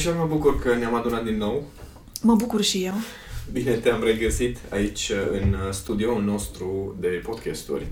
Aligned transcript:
Mișel, 0.00 0.14
mă 0.14 0.26
bucur 0.26 0.60
că 0.60 0.74
ne-am 0.74 0.94
adunat 0.94 1.24
din 1.24 1.36
nou. 1.36 1.64
Mă 2.22 2.34
bucur 2.34 2.62
și 2.62 2.84
eu. 2.84 2.92
Bine 3.52 3.72
te-am 3.72 4.02
regăsit 4.02 4.58
aici 4.68 5.12
în 5.30 5.56
studioul 5.72 6.22
nostru 6.22 6.96
de 7.00 7.08
podcasturi. 7.08 7.86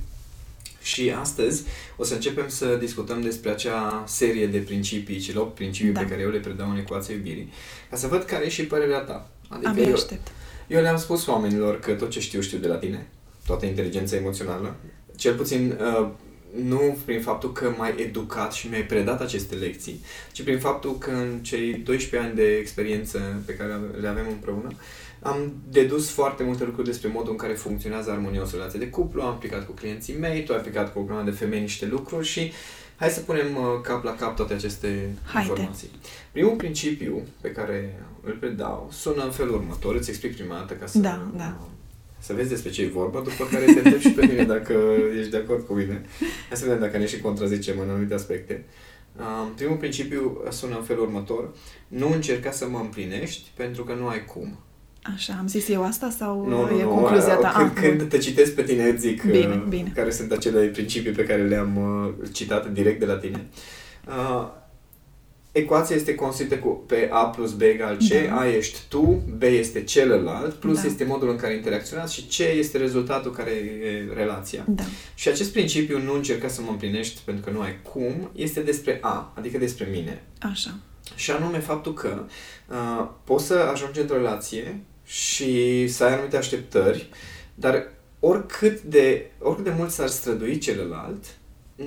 Și 0.82 1.10
astăzi 1.10 1.62
o 1.96 2.04
să 2.04 2.14
începem 2.14 2.48
să 2.48 2.76
discutăm 2.80 3.20
despre 3.20 3.50
acea 3.50 4.04
serie 4.06 4.46
de 4.46 4.58
principii, 4.58 5.18
cele 5.18 5.38
8 5.38 5.54
principii 5.54 5.92
da. 5.92 6.00
pe 6.00 6.06
care 6.06 6.20
eu 6.20 6.30
le 6.30 6.38
predau 6.38 6.70
în 6.70 6.76
ecuația 6.76 7.14
iubirii, 7.14 7.52
ca 7.90 7.96
să 7.96 8.06
văd 8.06 8.22
care 8.22 8.44
e 8.44 8.48
și 8.48 8.64
părerea 8.64 9.00
ta. 9.00 9.30
Adică 9.48 9.68
Abia 9.68 9.84
eu, 9.84 9.92
aștept. 9.92 10.28
Eu 10.66 10.80
le-am 10.80 10.98
spus 10.98 11.26
oamenilor 11.26 11.80
că 11.80 11.92
tot 11.92 12.10
ce 12.10 12.20
știu, 12.20 12.40
știu 12.40 12.58
de 12.58 12.68
la 12.68 12.76
tine, 12.76 13.08
toată 13.46 13.66
inteligența 13.66 14.16
emoțională, 14.16 14.76
cel 15.16 15.34
puțin 15.34 15.78
uh, 15.80 16.08
nu 16.54 16.98
prin 17.04 17.20
faptul 17.20 17.52
că 17.52 17.74
m-ai 17.76 17.94
educat 17.98 18.52
și 18.52 18.68
mi-ai 18.68 18.86
predat 18.86 19.20
aceste 19.20 19.54
lecții, 19.54 20.00
ci 20.32 20.42
prin 20.42 20.58
faptul 20.58 20.98
că 20.98 21.10
în 21.10 21.38
cei 21.42 21.72
12 21.72 22.28
ani 22.28 22.36
de 22.36 22.56
experiență 22.56 23.42
pe 23.46 23.54
care 23.54 23.80
le 24.00 24.08
avem 24.08 24.26
împreună, 24.28 24.68
am 25.22 25.52
dedus 25.70 26.10
foarte 26.10 26.42
multe 26.42 26.64
lucruri 26.64 26.86
despre 26.86 27.08
modul 27.08 27.30
în 27.30 27.36
care 27.36 27.52
funcționează 27.52 28.10
armonios 28.10 28.52
relația 28.52 28.78
de 28.78 28.88
cuplu, 28.88 29.22
am 29.22 29.28
aplicat 29.28 29.66
cu 29.66 29.72
clienții 29.72 30.18
mei, 30.18 30.44
tu 30.44 30.52
ai 30.52 30.58
aplicat 30.58 30.92
cu 30.92 30.98
o 30.98 31.02
grămadă 31.02 31.30
de 31.30 31.36
femei 31.36 31.60
niște 31.60 31.86
lucruri 31.86 32.26
și 32.26 32.52
hai 32.96 33.08
să 33.08 33.20
punem 33.20 33.56
uh, 33.56 33.80
cap 33.82 34.04
la 34.04 34.14
cap 34.14 34.36
toate 34.36 34.54
aceste 34.54 35.14
Haide. 35.24 35.48
informații. 35.48 35.90
Primul 36.32 36.56
principiu 36.56 37.22
pe 37.40 37.52
care 37.52 38.02
îl 38.22 38.36
predau 38.40 38.88
sună 38.92 39.24
în 39.24 39.30
felul 39.30 39.54
următor, 39.54 39.94
îți 39.94 40.10
explic 40.10 40.34
prima 40.34 40.54
dată 40.54 40.74
ca 40.74 40.86
să 40.86 40.98
da, 40.98 41.30
da 41.36 41.56
să 42.18 42.32
vezi 42.32 42.48
despre 42.48 42.70
ce 42.70 42.82
e 42.82 42.88
vorba, 42.88 43.20
după 43.20 43.44
care 43.50 43.64
te 43.64 43.78
întreb 43.78 44.00
și 44.00 44.10
pe 44.10 44.26
mine 44.26 44.44
dacă 44.44 44.74
ești 45.18 45.30
de 45.30 45.36
acord 45.36 45.66
cu 45.66 45.72
mine. 45.72 46.02
Hai 46.48 46.56
să 46.56 46.64
vedem 46.64 46.80
dacă 46.80 46.98
ne 46.98 47.06
și 47.06 47.20
contrazicem 47.20 47.78
în 47.78 47.88
anumite 47.88 48.14
aspecte. 48.14 48.64
Uh, 49.16 49.48
primul 49.56 49.76
principiu 49.76 50.42
sună 50.50 50.76
în 50.76 50.82
felul 50.82 51.02
următor. 51.02 51.54
Nu 51.88 52.12
încerca 52.12 52.50
să 52.50 52.68
mă 52.68 52.78
împlinești 52.78 53.50
pentru 53.56 53.84
că 53.84 53.94
nu 53.94 54.06
ai 54.06 54.24
cum. 54.24 54.58
Așa, 55.14 55.36
am 55.38 55.46
zis 55.46 55.68
eu 55.68 55.84
asta 55.84 56.10
sau 56.10 56.46
nu, 56.48 56.78
e 56.78 56.82
nu, 56.82 56.88
concluzia 56.88 57.34
ta? 57.34 57.52
Când, 57.56 57.70
ah, 57.70 57.82
când 57.82 58.08
te 58.08 58.18
citesc 58.18 58.54
pe 58.54 58.62
tine, 58.62 58.84
îți 58.84 59.00
zic 59.00 59.22
bine, 59.24 59.54
uh, 59.54 59.64
bine. 59.68 59.92
care 59.94 60.10
sunt 60.10 60.32
acele 60.32 60.66
principii 60.66 61.12
pe 61.12 61.24
care 61.24 61.42
le-am 61.42 61.76
uh, 61.76 62.28
citat 62.32 62.72
direct 62.72 63.00
de 63.00 63.06
la 63.06 63.16
tine. 63.16 63.46
Uh, 64.06 64.48
ecuația 65.58 65.96
este 65.96 66.14
construită 66.14 66.56
cu 66.56 66.68
pe 66.68 67.08
A 67.12 67.24
plus 67.24 67.52
B 67.52 67.60
egal 67.62 67.96
C, 67.96 68.28
da. 68.28 68.38
A 68.38 68.48
ești 68.48 68.78
tu, 68.88 69.22
B 69.38 69.42
este 69.42 69.82
celălalt, 69.82 70.54
plus 70.54 70.80
da. 70.80 70.86
este 70.86 71.04
modul 71.04 71.30
în 71.30 71.36
care 71.36 71.54
interacționați 71.54 72.14
și 72.14 72.22
C 72.22 72.38
este 72.38 72.78
rezultatul 72.78 73.32
care 73.32 73.50
e 73.50 74.12
relația. 74.14 74.64
Da. 74.66 74.82
Și 75.14 75.28
acest 75.28 75.52
principiu 75.52 75.98
nu 75.98 76.14
încerca 76.14 76.48
să 76.48 76.60
mă 76.60 76.70
împlinești 76.70 77.20
pentru 77.24 77.44
că 77.44 77.50
nu 77.50 77.60
ai 77.60 77.80
cum, 77.92 78.30
este 78.34 78.60
despre 78.60 78.98
A, 79.00 79.32
adică 79.34 79.58
despre 79.58 79.88
mine. 79.90 80.22
Așa. 80.40 80.78
Și 81.14 81.30
anume 81.30 81.58
faptul 81.58 81.94
că 81.94 82.24
uh, 82.68 83.08
poți 83.24 83.46
să 83.46 83.54
ajungi 83.54 84.00
într-o 84.00 84.16
relație 84.16 84.80
și 85.04 85.88
să 85.88 86.04
ai 86.04 86.12
anumite 86.12 86.36
așteptări, 86.36 87.08
dar 87.54 87.92
oricât 88.20 88.80
de, 88.80 89.30
oricât 89.38 89.64
de 89.64 89.72
mult 89.76 89.90
s-ar 89.90 90.08
strădui 90.08 90.58
celălalt, 90.58 91.24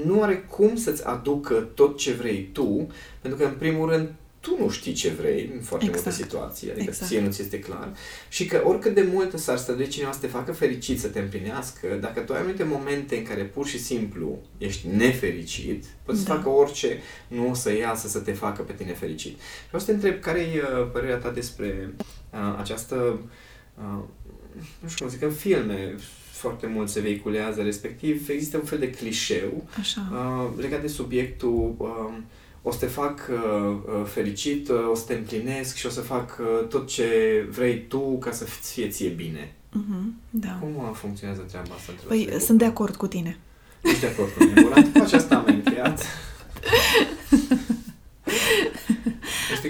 nu 0.05 0.21
are 0.21 0.37
cum 0.37 0.75
să-ți 0.75 1.05
aducă 1.05 1.53
tot 1.53 1.97
ce 1.97 2.11
vrei 2.11 2.49
tu, 2.51 2.87
pentru 3.21 3.39
că, 3.39 3.45
în 3.45 3.55
primul 3.57 3.89
rând, 3.89 4.09
tu 4.41 4.57
nu 4.59 4.69
știi 4.69 4.93
ce 4.93 5.09
vrei 5.09 5.49
în 5.53 5.61
foarte 5.61 5.85
exact. 5.85 6.05
multe 6.05 6.23
situații, 6.23 6.69
adică 6.69 6.89
exact. 6.89 7.09
ție 7.09 7.21
nu 7.21 7.31
ți 7.31 7.41
este 7.41 7.59
clar 7.59 7.93
și 8.29 8.45
că 8.45 8.61
oricât 8.65 8.93
de 8.93 9.07
mult 9.11 9.39
s-ar 9.39 9.57
stădui 9.57 9.87
cineva 9.87 10.11
să 10.11 10.19
te 10.19 10.27
facă 10.27 10.51
fericit, 10.51 10.99
să 10.99 11.07
te 11.07 11.19
împlinească, 11.19 11.87
dacă 12.01 12.19
tu 12.19 12.33
ai 12.33 12.39
anumite 12.39 12.63
momente 12.63 13.17
în 13.17 13.23
care 13.23 13.43
pur 13.43 13.67
și 13.67 13.79
simplu 13.79 14.39
ești 14.57 14.87
nefericit, 14.87 15.85
poți 16.03 16.23
da. 16.25 16.31
să 16.31 16.37
facă 16.37 16.49
orice, 16.49 16.97
nu 17.27 17.49
o 17.49 17.53
să 17.53 17.73
iasă 17.73 18.07
să 18.07 18.19
te 18.19 18.31
facă 18.31 18.61
pe 18.61 18.73
tine 18.73 18.93
fericit. 18.93 19.39
Și 19.39 19.75
o 19.75 19.77
să 19.77 19.85
te 19.85 19.91
întreb, 19.91 20.19
care 20.19 20.39
e 20.39 20.61
uh, 20.61 20.89
părerea 20.91 21.17
ta 21.17 21.29
despre 21.29 21.93
uh, 22.33 22.55
această, 22.59 23.19
uh, 23.77 24.03
nu 24.79 24.87
știu 24.89 25.05
cum 25.05 25.13
zic, 25.13 25.21
în 25.21 25.31
filme, 25.31 25.95
foarte 26.41 26.67
mult 26.67 26.89
se 26.89 26.99
vehiculează, 26.99 27.61
respectiv 27.61 28.29
există 28.29 28.57
un 28.57 28.63
fel 28.63 28.79
de 28.79 28.89
clișeu 28.89 29.63
Așa. 29.79 30.07
Uh, 30.11 30.61
legat 30.61 30.81
de 30.81 30.87
subiectul 30.87 31.75
uh, 31.77 32.13
o 32.61 32.71
să 32.71 32.77
te 32.77 32.85
fac 32.85 33.29
uh, 33.31 33.75
uh, 33.85 34.05
fericit, 34.05 34.69
uh, 34.69 34.89
o 34.91 34.95
să 34.95 35.03
te 35.07 35.13
împlinesc 35.13 35.75
și 35.75 35.85
o 35.85 35.89
să 35.89 36.01
fac 36.01 36.37
uh, 36.39 36.67
tot 36.67 36.87
ce 36.87 37.07
vrei 37.49 37.85
tu 37.87 37.99
ca 37.99 38.31
să 38.31 38.43
fie 38.43 38.87
ție 38.87 39.09
bine. 39.09 39.53
Uh-huh, 39.69 40.03
da. 40.29 40.57
Cum 40.59 40.75
uh, 40.75 40.89
funcționează 40.93 41.41
treaba 41.41 41.73
asta? 41.75 41.91
Păi, 42.07 42.29
sunt 42.39 42.57
de 42.57 42.65
acord 42.65 42.95
cu 42.95 43.07
tine. 43.07 43.37
Ești 43.81 43.99
de 43.99 44.07
acord 44.07 44.29
cu 44.37 44.43
mine. 44.43 44.61
Bun, 44.61 44.91
cu 44.91 45.01
aceasta 45.03 45.35
am 45.35 45.45
încheiat. 45.47 46.05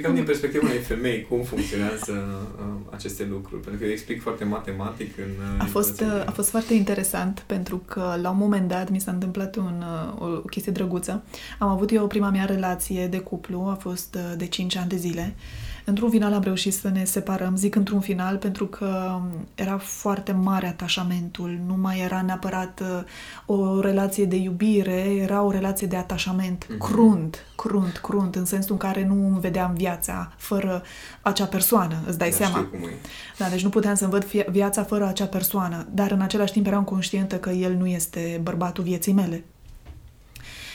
Explicăm 0.01 0.25
din 0.25 0.33
perspectiva 0.33 0.67
unei 0.67 0.83
femei 0.83 1.25
cum 1.29 1.41
funcționează 1.41 2.47
uh, 2.59 2.65
aceste 2.89 3.27
lucruri, 3.29 3.61
pentru 3.61 3.79
că 3.79 3.85
eu 3.85 3.91
explic 3.91 4.21
foarte 4.21 4.43
matematic 4.43 5.17
în... 5.17 5.31
Uh, 5.55 5.61
a 5.61 5.65
fost, 5.65 6.01
uh, 6.01 6.23
a 6.25 6.31
fost 6.31 6.49
foarte 6.49 6.73
interesant, 6.73 7.43
pentru 7.45 7.77
că 7.77 8.17
la 8.21 8.29
un 8.29 8.37
moment 8.37 8.67
dat 8.67 8.89
mi 8.89 8.99
s-a 8.99 9.11
întâmplat 9.11 9.55
un, 9.55 9.83
uh, 10.19 10.21
o 10.21 10.25
chestie 10.25 10.71
drăguță. 10.71 11.23
Am 11.59 11.67
avut 11.67 11.91
eu 11.91 12.07
prima 12.07 12.29
mea 12.29 12.45
relație 12.45 13.07
de 13.07 13.19
cuplu, 13.19 13.67
a 13.71 13.77
fost 13.81 14.15
uh, 14.15 14.37
de 14.37 14.47
5 14.47 14.75
ani 14.75 14.89
de 14.89 14.95
zile. 14.95 15.35
Uh, 15.35 15.70
Într-un 15.85 16.09
final 16.09 16.33
am 16.33 16.41
reușit 16.41 16.73
să 16.73 16.89
ne 16.89 17.03
separăm, 17.03 17.55
zic 17.55 17.75
într-un 17.75 17.99
final 17.99 18.37
pentru 18.37 18.65
că 18.65 19.19
era 19.55 19.77
foarte 19.77 20.31
mare 20.31 20.67
atașamentul, 20.67 21.59
nu 21.65 21.77
mai 21.77 21.99
era 21.99 22.21
neapărat 22.21 22.81
uh, 22.81 23.03
o 23.45 23.79
relație 23.79 24.25
de 24.25 24.35
iubire, 24.35 24.99
era 24.99 25.41
o 25.41 25.51
relație 25.51 25.87
de 25.87 25.95
atașament. 25.95 26.65
Mm-hmm. 26.65 26.77
crunt, 26.77 27.45
crunt, 27.55 27.97
crunt, 27.97 28.35
în 28.35 28.45
sensul 28.45 28.71
în 28.71 28.77
care 28.77 29.05
nu 29.05 29.37
vedeam 29.39 29.73
viața 29.73 30.33
fără 30.37 30.83
acea 31.21 31.45
persoană, 31.45 31.95
îți 32.07 32.17
dai 32.17 32.29
da, 32.29 32.35
seama. 32.35 32.69
Da, 33.37 33.49
deci 33.49 33.63
nu 33.63 33.69
puteam 33.69 33.95
să-mi 33.95 34.11
văd 34.11 34.25
viața 34.49 34.83
fără 34.83 35.07
acea 35.07 35.25
persoană, 35.25 35.87
dar 35.91 36.11
în 36.11 36.21
același 36.21 36.51
timp 36.51 36.67
eram 36.67 36.83
conștientă 36.83 37.35
că 37.35 37.49
el 37.49 37.73
nu 37.73 37.87
este 37.87 38.39
bărbatul 38.43 38.83
vieții 38.83 39.13
mele 39.13 39.43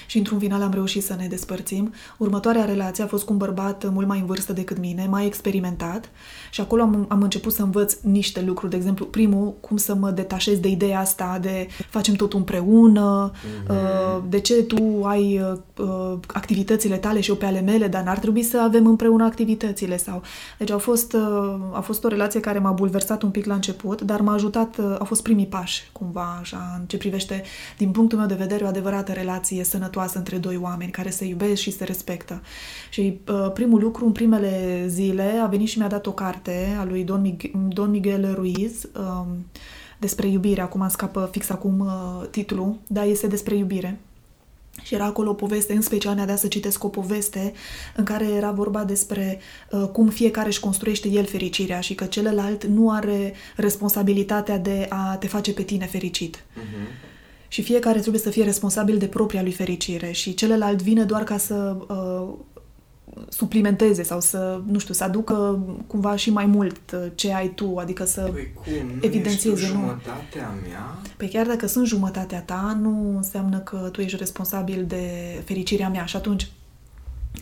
și 0.07 0.19
într-un 0.19 0.39
final 0.39 0.63
am 0.63 0.73
reușit 0.73 1.05
să 1.05 1.15
ne 1.19 1.27
despărțim. 1.27 1.93
Următoarea 2.19 2.65
relație 2.65 3.05
a 3.05 3.07
fost 3.07 3.25
cu 3.25 3.33
un 3.33 3.39
bărbat 3.39 3.91
mult 3.93 4.07
mai 4.07 4.19
în 4.19 4.27
vârstă 4.27 4.53
decât 4.53 4.79
mine, 4.79 5.07
mai 5.11 5.27
experimentat 5.27 6.11
și 6.51 6.61
acolo 6.61 6.83
am, 6.83 7.07
am 7.09 7.23
început 7.23 7.53
să 7.53 7.63
învăț 7.63 7.97
niște 8.03 8.43
lucruri. 8.43 8.71
De 8.71 8.77
exemplu, 8.77 9.07
primul, 9.07 9.55
cum 9.61 9.77
să 9.77 9.95
mă 9.95 10.11
detașez 10.11 10.59
de 10.59 10.69
ideea 10.69 11.01
asta 11.01 11.39
de 11.41 11.67
facem 11.91 12.15
tot 12.15 12.33
împreună, 12.33 13.31
mm-hmm. 13.33 14.29
de 14.29 14.41
ce 14.41 14.55
tu 14.55 15.05
ai 15.05 15.41
uh, 15.77 16.19
activitățile 16.27 16.97
tale 16.97 17.21
și 17.21 17.31
eu 17.31 17.37
pe 17.37 17.47
ale 17.47 17.61
mele, 17.61 17.89
dar 17.89 18.03
n-ar 18.03 18.19
trebui 18.19 18.43
să 18.43 18.61
avem 18.61 18.87
împreună 18.87 19.25
activitățile 19.25 19.97
sau... 19.97 20.23
Deci 20.59 20.71
a 20.71 20.79
fost, 20.79 21.13
uh, 21.13 21.55
a 21.73 21.81
fost 21.81 22.05
o 22.05 22.09
relație 22.09 22.41
care 22.41 22.59
m-a 22.59 22.71
bulversat 22.71 23.23
un 23.23 23.31
pic 23.31 23.45
la 23.45 23.55
început, 23.55 24.01
dar 24.01 24.21
m-a 24.21 24.33
ajutat, 24.33 24.79
a 24.99 25.05
fost 25.05 25.23
primii 25.23 25.47
pași, 25.47 25.89
cumva, 25.93 26.39
așa, 26.41 26.77
în 26.79 26.87
ce 26.87 26.97
privește, 26.97 27.43
din 27.79 27.91
punctul 27.91 28.19
meu 28.19 28.27
de 28.27 28.35
vedere, 28.35 28.65
o 28.65 28.67
adevărată 28.67 29.13
relație 29.13 29.65
sănătoasă 29.65 29.95
sănătoasă 29.97 30.19
între 30.19 30.37
doi 30.37 30.57
oameni 30.63 30.91
care 30.91 31.11
se 31.11 31.25
iubesc 31.25 31.61
și 31.61 31.71
se 31.71 31.85
respectă. 31.85 32.43
Și 32.91 33.21
uh, 33.29 33.51
primul 33.53 33.81
lucru, 33.81 34.05
în 34.05 34.13
primele 34.13 34.85
zile, 34.89 35.41
a 35.43 35.47
venit 35.47 35.69
și 35.69 35.79
mi-a 35.79 35.89
dat 35.89 36.07
o 36.07 36.13
carte 36.13 36.77
a 36.79 36.85
lui 36.85 37.05
Don, 37.05 37.21
Mig- 37.21 37.51
Don 37.69 37.91
Miguel 37.91 38.35
Ruiz 38.35 38.89
um, 38.99 39.47
despre 39.99 40.27
iubire. 40.27 40.61
Acum 40.61 40.89
scapă 40.89 41.29
fix 41.33 41.51
acum 41.51 41.81
uh, 41.81 42.29
titlul, 42.31 42.77
dar 42.87 43.07
este 43.07 43.27
despre 43.27 43.55
iubire. 43.55 43.99
Și 44.83 44.95
era 44.95 45.05
acolo 45.05 45.31
o 45.31 45.35
poveste, 45.35 45.73
în 45.73 45.81
special 45.81 46.15
ne-a 46.15 46.27
dat 46.27 46.39
să 46.39 46.47
citesc 46.47 46.85
o 46.85 46.89
poveste 46.89 47.53
în 47.97 48.05
care 48.05 48.25
era 48.25 48.51
vorba 48.51 48.85
despre 48.85 49.39
uh, 49.71 49.89
cum 49.93 50.09
fiecare 50.09 50.49
își 50.49 50.61
construiește 50.61 51.09
el 51.09 51.25
fericirea 51.25 51.81
și 51.81 51.95
că 51.95 52.05
celălalt 52.05 52.65
nu 52.65 52.91
are 52.91 53.35
responsabilitatea 53.57 54.59
de 54.59 54.87
a 54.89 55.17
te 55.17 55.27
face 55.27 55.53
pe 55.53 55.63
tine 55.63 55.87
fericit. 55.87 56.37
Uh-huh 56.37 57.15
și 57.49 57.63
fiecare 57.63 57.99
trebuie 58.01 58.23
să 58.23 58.31
fie 58.31 58.45
responsabil 58.45 58.99
de 58.99 59.07
propria 59.07 59.43
lui 59.43 59.53
fericire 59.53 60.11
și 60.11 60.35
celălalt 60.35 60.83
vine 60.83 61.05
doar 61.05 61.25
ca 61.25 61.37
să 61.37 61.77
uh, 61.89 62.29
suplimenteze 63.29 64.03
sau 64.03 64.21
să, 64.21 64.61
nu 64.71 64.79
știu, 64.79 64.95
să 64.95 65.05
aducă 65.05 65.59
cumva 65.87 66.17
și 66.17 66.31
mai 66.31 66.47
mult 66.47 66.81
uh, 66.93 67.01
ce 67.15 67.33
ai 67.33 67.49
tu, 67.49 67.77
adică 67.77 68.05
să 68.05 68.21
păi 68.33 68.53
cum? 68.55 68.73
Nu 68.87 68.99
evidențieze. 69.01 69.63
Ești 69.63 69.73
jumătatea 69.73 70.55
mea? 70.69 70.99
Păi 71.17 71.29
chiar 71.29 71.47
dacă 71.47 71.67
sunt 71.67 71.87
jumătatea 71.87 72.41
ta, 72.41 72.79
nu 72.81 73.17
înseamnă 73.17 73.59
că 73.59 73.89
tu 73.93 74.01
ești 74.01 74.17
responsabil 74.17 74.85
de 74.89 75.05
fericirea 75.45 75.89
mea 75.89 76.05
și 76.05 76.17
atunci 76.17 76.51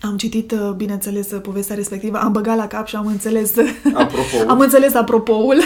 am 0.01 0.17
citit, 0.17 0.53
uh, 0.53 0.71
bineînțeles, 0.77 1.27
povestea 1.27 1.75
respectivă, 1.75 2.19
am 2.19 2.33
băgat 2.33 2.56
la 2.56 2.67
cap 2.67 2.87
și 2.87 2.97
am 2.97 3.06
înțeles... 3.06 3.55
Apropo. 3.95 4.37
am 4.53 4.59
înțeles 4.61 4.95
apropoul. 4.95 5.61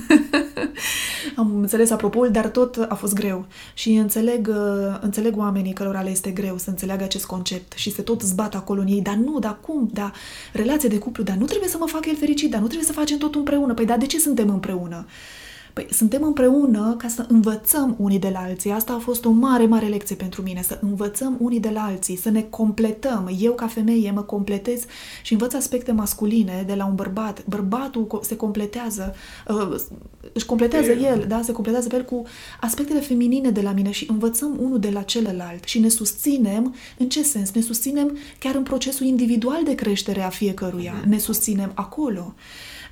am 1.36 1.60
înțeles 1.60 1.90
apropoul, 1.90 2.30
dar 2.30 2.48
tot 2.48 2.86
a 2.88 2.94
fost 2.94 3.14
greu. 3.14 3.46
Și 3.74 3.92
înțeleg, 3.92 4.48
uh, 4.48 4.98
înțeleg 5.00 5.36
oamenii 5.36 5.72
cărora 5.72 6.00
le 6.02 6.10
este 6.10 6.30
greu 6.30 6.58
să 6.58 6.70
înțeleagă 6.70 7.04
acest 7.04 7.24
concept 7.24 7.72
și 7.72 7.92
se 7.92 8.02
tot 8.02 8.22
zbat 8.22 8.54
acolo 8.54 8.80
în 8.80 8.86
ei. 8.86 9.00
Dar 9.00 9.14
nu, 9.14 9.38
dar 9.38 9.58
cum? 9.60 9.90
Dar 9.92 10.12
relație 10.52 10.88
de 10.88 10.98
cuplu, 10.98 11.22
dar 11.22 11.36
nu 11.36 11.44
trebuie 11.44 11.68
să 11.68 11.76
mă 11.78 11.86
fac 11.86 12.06
el 12.06 12.16
fericit, 12.16 12.50
dar 12.50 12.60
nu 12.60 12.66
trebuie 12.66 12.86
să 12.86 12.92
facem 12.92 13.18
tot 13.18 13.34
împreună. 13.34 13.74
Păi 13.74 13.86
dar 13.86 13.98
de 13.98 14.06
ce 14.06 14.18
suntem 14.18 14.48
împreună? 14.48 15.06
Păi 15.72 15.86
suntem 15.90 16.22
împreună 16.22 16.94
ca 16.98 17.08
să 17.08 17.26
învățăm 17.28 17.94
unii 17.98 18.18
de 18.18 18.28
la 18.32 18.38
alții. 18.38 18.70
Asta 18.70 18.92
a 18.92 18.98
fost 18.98 19.24
o 19.24 19.30
mare, 19.30 19.66
mare 19.66 19.86
lecție 19.86 20.16
pentru 20.16 20.42
mine, 20.42 20.62
să 20.62 20.78
învățăm 20.82 21.36
unii 21.40 21.60
de 21.60 21.70
la 21.70 21.82
alții, 21.82 22.16
să 22.16 22.30
ne 22.30 22.42
completăm. 22.42 23.30
Eu 23.38 23.52
ca 23.52 23.66
femeie 23.66 24.10
mă 24.10 24.22
completez 24.22 24.84
și 25.22 25.32
învăț 25.32 25.54
aspecte 25.54 25.92
masculine 25.92 26.64
de 26.66 26.74
la 26.74 26.86
un 26.86 26.94
bărbat. 26.94 27.44
Bărbatul 27.46 28.20
se 28.22 28.36
completează, 28.36 29.14
uh, 29.48 29.80
își 30.32 30.46
completează 30.46 30.90
el, 30.90 31.02
el 31.02 31.24
da, 31.28 31.42
se 31.42 31.52
completează 31.52 31.88
pe 31.88 31.96
el 31.96 32.04
cu 32.04 32.22
aspectele 32.60 33.00
feminine 33.00 33.50
de 33.50 33.60
la 33.60 33.72
mine 33.72 33.90
și 33.90 34.06
învățăm 34.10 34.56
unul 34.60 34.78
de 34.78 34.90
la 34.90 35.02
celălalt 35.02 35.64
și 35.64 35.78
ne 35.78 35.88
susținem, 35.88 36.74
în 36.98 37.08
ce 37.08 37.22
sens? 37.22 37.50
Ne 37.52 37.60
susținem 37.60 38.16
chiar 38.38 38.54
în 38.54 38.62
procesul 38.62 39.06
individual 39.06 39.64
de 39.64 39.74
creștere 39.74 40.22
a 40.22 40.28
fiecăruia. 40.28 40.94
Ne 41.06 41.18
susținem 41.18 41.72
acolo. 41.74 42.34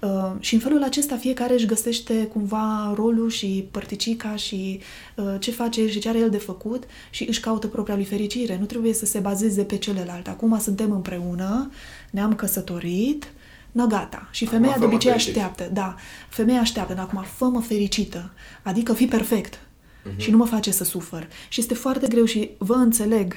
Uh, 0.00 0.32
și 0.38 0.54
în 0.54 0.60
felul 0.60 0.82
acesta 0.82 1.16
fiecare 1.16 1.54
își 1.54 1.66
găsește 1.66 2.26
cumva 2.26 2.92
rolul 2.94 3.30
și 3.30 3.68
părticica 3.70 4.36
și 4.36 4.80
uh, 5.16 5.34
ce 5.38 5.50
face 5.50 5.88
și 5.88 5.98
ce 5.98 6.08
are 6.08 6.18
el 6.18 6.30
de 6.30 6.38
făcut 6.38 6.84
și 7.10 7.24
își 7.28 7.40
caută 7.40 7.66
propria 7.66 7.94
lui 7.94 8.04
fericire. 8.04 8.56
Nu 8.58 8.64
trebuie 8.64 8.92
să 8.92 9.06
se 9.06 9.18
bazeze 9.18 9.64
pe 9.64 9.76
celălalt. 9.76 10.28
Acum 10.28 10.58
suntem 10.58 10.90
împreună, 10.90 11.70
ne-am 12.10 12.34
căsătorit, 12.34 13.32
No, 13.72 13.86
gata. 13.86 14.28
Și 14.30 14.46
femeia 14.46 14.76
de 14.78 14.84
obicei 14.84 15.12
așteaptă. 15.12 15.70
Da. 15.72 15.94
Femeia 16.28 16.60
așteaptă. 16.60 16.94
Dar 16.94 17.04
acum 17.04 17.22
fă-mă 17.22 17.60
fericită. 17.60 18.30
Adică 18.62 18.92
fi 18.92 19.06
perfect. 19.06 19.54
Uh-huh. 19.54 20.16
Și 20.16 20.30
nu 20.30 20.36
mă 20.36 20.44
face 20.46 20.70
să 20.70 20.84
sufăr. 20.84 21.28
Și 21.48 21.60
este 21.60 21.74
foarte 21.74 22.06
greu 22.08 22.24
și 22.24 22.50
vă 22.58 22.74
înțeleg 22.74 23.34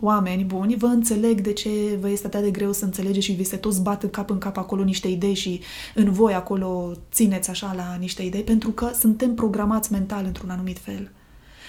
oameni 0.00 0.44
buni, 0.44 0.76
vă 0.76 0.86
înțeleg 0.86 1.40
de 1.40 1.52
ce 1.52 1.70
vă 2.00 2.10
este 2.10 2.26
atât 2.26 2.42
de 2.42 2.50
greu 2.50 2.72
să 2.72 2.84
înțelegeți 2.84 3.26
și 3.26 3.32
vi 3.32 3.44
se 3.44 3.56
toți 3.56 3.82
bat 3.82 4.02
în 4.02 4.10
cap 4.10 4.30
în 4.30 4.38
cap 4.38 4.56
acolo 4.56 4.84
niște 4.84 5.08
idei 5.08 5.34
și 5.34 5.60
în 5.94 6.12
voi 6.12 6.34
acolo 6.34 6.92
țineți 7.12 7.50
așa 7.50 7.72
la 7.76 7.96
niște 7.98 8.22
idei, 8.22 8.42
pentru 8.42 8.70
că 8.70 8.90
suntem 8.98 9.34
programați 9.34 9.92
mental 9.92 10.24
într-un 10.24 10.50
anumit 10.50 10.78
fel. 10.78 11.10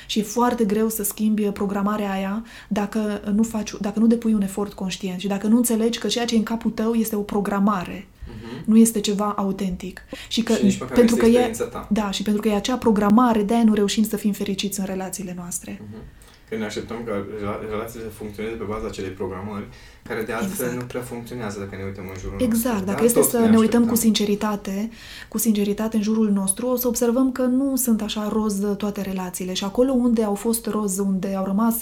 Și 0.08 0.20
e 0.20 0.24
foarte 0.24 0.64
greu 0.64 0.90
să 0.90 1.04
schimbi 1.04 1.44
programarea 1.44 2.12
aia 2.12 2.46
dacă 2.68 3.22
nu, 3.34 3.44
faci, 3.44 3.74
dacă 3.82 4.00
nu 4.00 4.08
depui 4.08 4.34
un 4.34 4.42
efort 4.42 4.74
conștient 4.74 5.20
și 5.20 5.28
dacă 5.28 5.48
nu 5.48 5.58
înțelegi 5.58 6.00
că 6.00 6.08
ceea 6.08 6.26
ce 6.26 6.36
e 6.36 6.38
în 6.38 6.44
capul 6.44 6.72
tău 6.72 6.94
este 6.94 7.16
o 7.16 7.22
programare. 7.22 8.08
Uh-huh. 8.08 8.66
Nu 8.66 8.78
este 8.78 9.00
ceva 9.00 9.34
autentic. 9.38 10.02
Și, 10.28 10.44
că, 10.44 10.54
și 10.54 10.78
pentru 10.78 11.16
că 11.16 11.26
e, 11.26 11.52
ta. 11.72 11.88
Da, 11.92 12.12
și 12.12 12.22
pentru 12.22 12.42
că 12.42 12.48
e 12.48 12.56
acea 12.56 12.78
programare, 12.78 13.44
de-aia 13.44 13.64
nu 13.64 13.74
reușim 13.74 14.04
să 14.04 14.18
fim 14.18 14.32
fericiți 14.32 14.80
în 14.80 14.86
relațiile 14.86 15.34
noastre. 15.38 15.82
Uh-huh 15.82 16.19
că 16.50 16.56
ne 16.56 16.66
așteptăm 16.66 17.04
ca 17.04 17.26
relațiile 17.70 18.06
să 18.06 18.12
funcționeze 18.12 18.56
pe 18.56 18.64
baza 18.64 18.88
acelei 18.88 19.12
programări, 19.12 19.68
care 20.04 20.24
de 20.24 20.32
altfel 20.32 20.66
exact. 20.66 20.82
nu 20.82 20.88
prea 20.88 21.02
funcționează 21.02 21.60
dacă 21.60 21.76
ne 21.76 21.84
uităm 21.84 22.04
în 22.14 22.20
jurul 22.20 22.38
exact. 22.40 22.54
nostru. 22.54 22.70
Exact, 22.70 22.86
dacă 22.86 23.04
este 23.04 23.22
să 23.22 23.40
ne, 23.40 23.50
ne 23.50 23.58
uităm 23.58 23.86
cu 23.86 23.96
sinceritate, 23.96 24.90
cu 25.28 25.38
sinceritate 25.38 25.96
în 25.96 26.02
jurul 26.02 26.32
nostru, 26.32 26.68
o 26.68 26.76
să 26.76 26.88
observăm 26.88 27.32
că 27.32 27.42
nu 27.42 27.76
sunt 27.76 28.02
așa 28.02 28.30
roz 28.32 28.60
toate 28.78 29.02
relațiile 29.02 29.54
și 29.54 29.64
acolo 29.64 29.92
unde 29.92 30.24
au 30.24 30.36
fost 30.36 30.66
roz, 30.66 30.98
unde 30.98 31.36
au 31.36 31.46
rămas 31.46 31.76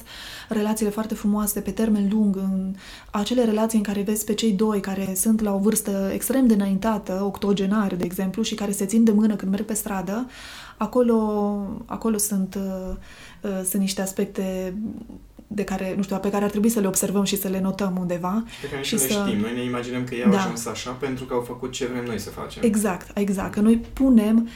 relațiile 0.50 0.92
foarte 0.92 1.14
frumoase 1.14 1.60
pe 1.60 1.72
termen 1.72 2.08
lung, 2.12 2.36
în 2.36 2.74
acele 3.12 3.44
relații 3.44 3.78
în 3.78 3.84
care 3.84 4.02
vezi 4.02 4.24
pe 4.24 4.34
cei 4.34 4.52
doi 4.52 4.80
care 4.80 5.14
sunt 5.16 5.42
la 5.42 5.54
o 5.54 5.58
vârstă 5.58 6.10
extrem 6.14 6.48
de 6.48 6.54
înaintată, 6.54 7.22
octogenari, 7.24 7.98
de 7.98 8.04
exemplu, 8.04 8.42
și 8.42 8.56
care 8.56 8.72
se 8.72 8.86
țin 8.86 9.04
de 9.04 9.12
mână 9.12 9.36
când 9.36 9.52
merg 9.52 9.66
pe 9.66 9.74
stradă, 9.74 10.28
acolo, 10.78 11.18
acolo 11.86 12.18
sunt, 12.18 12.56
uh, 12.56 12.96
uh, 13.42 13.62
sunt 13.70 13.82
niște 13.82 14.02
aspecte 14.02 14.78
de 15.48 15.64
care, 15.64 15.94
nu 15.96 16.04
știu, 16.04 16.18
pe 16.18 16.30
care 16.30 16.44
ar 16.44 16.50
trebui 16.50 16.70
să 16.70 16.80
le 16.80 16.88
observăm 16.88 17.24
și 17.24 17.38
să 17.38 17.48
le 17.48 17.60
notăm 17.60 17.98
undeva. 18.00 18.44
Pe 18.62 18.70
care 18.70 18.84
și 18.84 18.94
le 18.94 19.00
să... 19.00 19.08
știm. 19.08 19.40
Noi 19.40 19.54
ne 19.56 19.64
imaginăm 19.64 20.04
că 20.04 20.16
ei 20.16 20.24
au 20.24 20.32
da. 20.32 20.38
ajuns 20.38 20.66
așa 20.66 20.92
pentru 20.92 21.26
că 21.26 21.34
au 21.34 21.42
făcut 21.42 21.72
ce 21.72 21.86
vrem 21.86 22.04
noi 22.06 22.20
să 22.20 22.30
facem. 22.30 22.64
Exact, 22.64 23.18
exact. 23.18 23.54
Că 23.54 23.60
noi 23.60 23.78
punem 23.94 24.48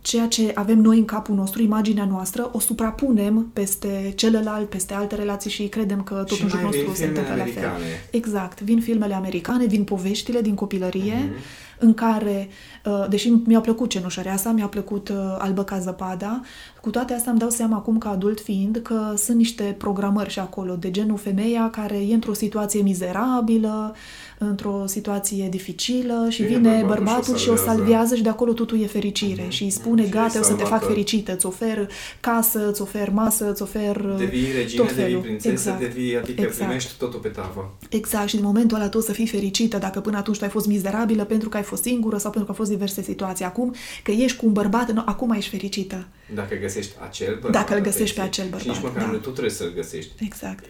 ceea 0.00 0.26
ce 0.26 0.50
avem 0.54 0.78
noi 0.78 0.98
în 0.98 1.04
capul 1.04 1.34
nostru, 1.34 1.62
imaginea 1.62 2.04
noastră, 2.04 2.50
o 2.52 2.58
suprapunem 2.58 3.50
peste 3.52 4.12
celălalt, 4.16 4.68
peste 4.68 4.94
alte 4.94 5.14
relații 5.14 5.50
și 5.50 5.68
credem 5.68 6.02
că 6.02 6.14
tot 6.14 6.40
în 6.40 6.48
jurul 6.48 6.64
nostru 6.64 6.94
se 6.94 7.04
întâmplă 7.04 7.34
la 7.34 7.44
fel. 7.44 7.70
Exact. 8.10 8.60
Vin 8.60 8.80
filmele 8.80 9.14
americane, 9.14 9.66
vin 9.66 9.84
poveștile 9.84 10.40
din 10.40 10.54
copilărie, 10.54 11.14
mm-hmm 11.14 11.66
în 11.78 11.94
care, 11.94 12.48
uh, 12.84 13.06
deși 13.08 13.28
mi-a 13.28 13.60
plăcut 13.60 13.90
cenușăreasa, 13.90 14.50
mi-a 14.50 14.66
plăcut 14.66 15.08
uh, 15.08 15.16
albă 15.38 15.64
ca 15.64 15.78
zăpada, 15.78 16.40
cu 16.80 16.90
toate 16.90 17.14
astea 17.14 17.30
îmi 17.30 17.40
dau 17.40 17.50
seama 17.50 17.76
acum 17.76 17.98
ca 17.98 18.10
adult 18.10 18.40
fiind 18.40 18.80
că 18.82 19.14
sunt 19.16 19.36
niște 19.36 19.74
programări 19.78 20.30
și 20.30 20.38
acolo, 20.38 20.74
de 20.74 20.90
genul 20.90 21.16
femeia 21.16 21.70
care 21.70 21.96
e 21.96 22.14
într-o 22.14 22.32
situație 22.32 22.82
mizerabilă, 22.82 23.94
într-o 24.38 24.84
situație 24.86 25.48
dificilă 25.50 26.26
și 26.28 26.42
vine, 26.42 26.56
vine 26.56 26.70
bărbatul, 26.70 27.04
bărbatul 27.04 27.36
și 27.36 27.48
o 27.48 27.56
salvează 27.56 28.14
și 28.14 28.22
de 28.22 28.28
acolo 28.28 28.52
totul 28.52 28.82
e 28.82 28.86
fericire 28.86 29.46
mm-hmm. 29.46 29.50
și 29.50 29.62
îi 29.62 29.70
spune 29.70 30.04
și 30.04 30.10
gata, 30.10 30.32
eu 30.36 30.42
să 30.42 30.52
te 30.52 30.64
fac 30.64 30.86
fericită, 30.86 31.32
îți 31.32 31.46
ofer 31.46 31.88
casă, 32.20 32.68
îți 32.68 32.82
ofer 32.82 33.10
masă, 33.10 33.50
îți 33.50 33.62
ofer 33.62 34.14
devii 34.18 34.52
regină, 34.56 34.84
tot 34.84 34.94
devii 34.94 35.16
prințesă, 35.16 35.52
exact. 35.52 35.80
devii, 35.80 36.16
adică 36.16 36.40
exact. 36.40 36.56
primești 36.56 36.92
totul 36.98 37.20
pe 37.20 37.28
tavă. 37.28 37.74
Exact 37.88 38.28
și 38.28 38.34
din 38.34 38.44
momentul 38.44 38.76
ăla 38.76 38.88
tu 38.88 39.00
să 39.00 39.12
fii 39.12 39.26
fericită 39.26 39.78
dacă 39.78 40.00
până 40.00 40.16
atunci 40.16 40.38
tu 40.38 40.44
ai 40.44 40.50
fost 40.50 40.66
mizerabilă 40.66 41.24
pentru 41.24 41.48
că 41.48 41.56
ai 41.56 41.62
fost 41.62 41.82
singură 41.82 42.16
sau 42.18 42.30
pentru 42.30 42.44
că 42.44 42.50
au 42.50 42.64
fost 42.64 42.70
diverse 42.70 43.02
situații. 43.02 43.44
Acum 43.44 43.74
că 44.02 44.10
ești 44.10 44.36
cu 44.36 44.46
un 44.46 44.52
bărbat, 44.52 44.92
nu, 44.92 45.02
acum 45.06 45.30
ești 45.30 45.50
fericită. 45.50 46.06
Dacă 46.34 46.54
găsești 46.54 46.96
acel 47.00 47.34
bărbat. 47.34 47.52
Dacă 47.52 47.74
îl 47.74 47.80
găsești 47.80 48.16
pe 48.16 48.20
acel 48.20 48.44
bărbat. 48.44 48.60
Și 48.62 48.68
nici 48.68 48.82
măcar 48.82 49.02
da. 49.02 49.10
nu 49.10 49.16
tu 49.16 49.30
trebuie 49.30 49.52
să-l 49.52 49.72
găsești. 49.74 50.24
Exact. 50.24 50.64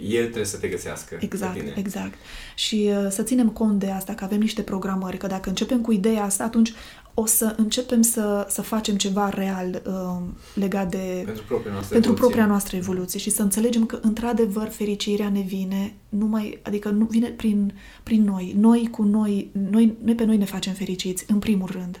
El 0.00 0.22
trebuie 0.22 0.44
să 0.44 0.56
te 0.56 0.68
găsească. 0.68 1.16
Exact, 1.20 1.76
exact. 1.76 2.14
Și 2.54 2.90
uh, 2.90 3.06
să 3.10 3.22
ținem 3.22 3.48
cont 3.48 3.78
de 3.78 3.90
asta, 3.90 4.14
că 4.14 4.24
avem 4.24 4.38
niște 4.38 4.62
programări, 4.62 5.16
că 5.16 5.26
dacă 5.26 5.48
începem 5.48 5.80
cu 5.80 5.92
ideea 5.92 6.24
asta, 6.24 6.44
atunci 6.44 6.72
o 7.14 7.26
să 7.26 7.54
începem 7.56 8.02
să, 8.02 8.46
să 8.48 8.62
facem 8.62 8.96
ceva 8.96 9.28
real 9.28 9.82
uh, 9.86 10.28
legat 10.54 10.90
de... 10.90 11.22
Pentru 11.24 11.44
propria 11.46 11.72
noastră 11.72 11.92
pentru 11.92 12.10
evoluție. 12.10 12.26
propria 12.26 12.46
noastră 12.46 12.76
evoluție 12.76 13.18
și 13.18 13.30
să 13.30 13.42
înțelegem 13.42 13.86
că, 13.86 13.98
într-adevăr, 14.02 14.68
fericirea 14.68 15.28
ne 15.28 15.40
vine 15.40 15.94
numai, 16.08 16.58
adică 16.62 16.88
nu 16.88 17.04
vine 17.04 17.28
prin, 17.28 17.74
prin 18.02 18.24
noi. 18.24 18.54
Noi 18.58 18.88
cu 18.90 19.02
noi, 19.02 19.50
noi, 19.70 19.96
noi 20.04 20.14
pe 20.14 20.24
noi 20.24 20.36
ne 20.36 20.44
facem 20.44 20.72
fericiți, 20.72 21.24
în 21.28 21.38
primul 21.38 21.68
rând. 21.72 22.00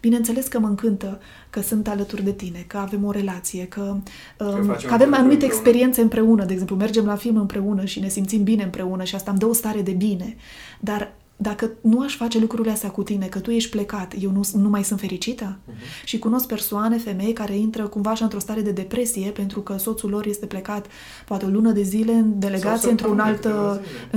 Bineînțeles 0.00 0.46
că 0.46 0.58
mă 0.58 0.66
încântă 0.66 1.20
că 1.50 1.60
sunt 1.60 1.88
alături 1.88 2.24
de 2.24 2.32
tine, 2.32 2.64
că 2.66 2.76
avem 2.76 3.04
o 3.04 3.10
relație, 3.10 3.66
că, 3.66 3.96
um, 4.38 4.76
că 4.86 4.92
avem 4.92 5.14
anumite 5.14 5.44
împreună. 5.44 5.44
experiențe 5.44 6.00
împreună. 6.00 6.44
De 6.44 6.52
exemplu, 6.52 6.76
mergem 6.76 7.04
la 7.04 7.16
film 7.16 7.36
împreună 7.36 7.84
și 7.84 8.00
ne 8.00 8.08
simțim 8.08 8.42
bine 8.42 8.62
împreună 8.62 9.04
și 9.04 9.14
asta 9.14 9.30
îmi 9.30 9.40
dă 9.40 9.46
o 9.46 9.52
stare 9.52 9.82
de 9.82 9.92
bine. 9.92 10.36
Dar 10.80 11.12
dacă 11.40 11.70
nu 11.80 12.00
aș 12.00 12.16
face 12.16 12.38
lucrurile 12.38 12.70
astea 12.70 12.90
cu 12.90 13.02
tine, 13.02 13.26
că 13.26 13.38
tu 13.38 13.50
ești 13.50 13.70
plecat, 13.70 14.14
eu 14.20 14.30
nu, 14.30 14.40
nu 14.52 14.68
mai 14.68 14.84
sunt 14.84 15.00
fericită? 15.00 15.58
Uh-huh. 15.58 16.04
Și 16.04 16.18
cunosc 16.18 16.46
persoane, 16.46 16.96
femei, 16.96 17.32
care 17.32 17.56
intră 17.56 17.86
cumva 17.86 18.10
așa 18.10 18.24
într-o 18.24 18.38
stare 18.38 18.60
de 18.60 18.70
depresie 18.70 19.30
pentru 19.30 19.60
că 19.60 19.76
soțul 19.76 20.10
lor 20.10 20.26
este 20.26 20.46
plecat 20.46 20.86
poate 21.26 21.44
o 21.44 21.48
lună 21.48 21.70
de 21.70 21.82
zile 21.82 22.12
în 22.12 22.38
delegație 22.38 22.90
într-un 22.90 23.18
alt... 23.18 23.46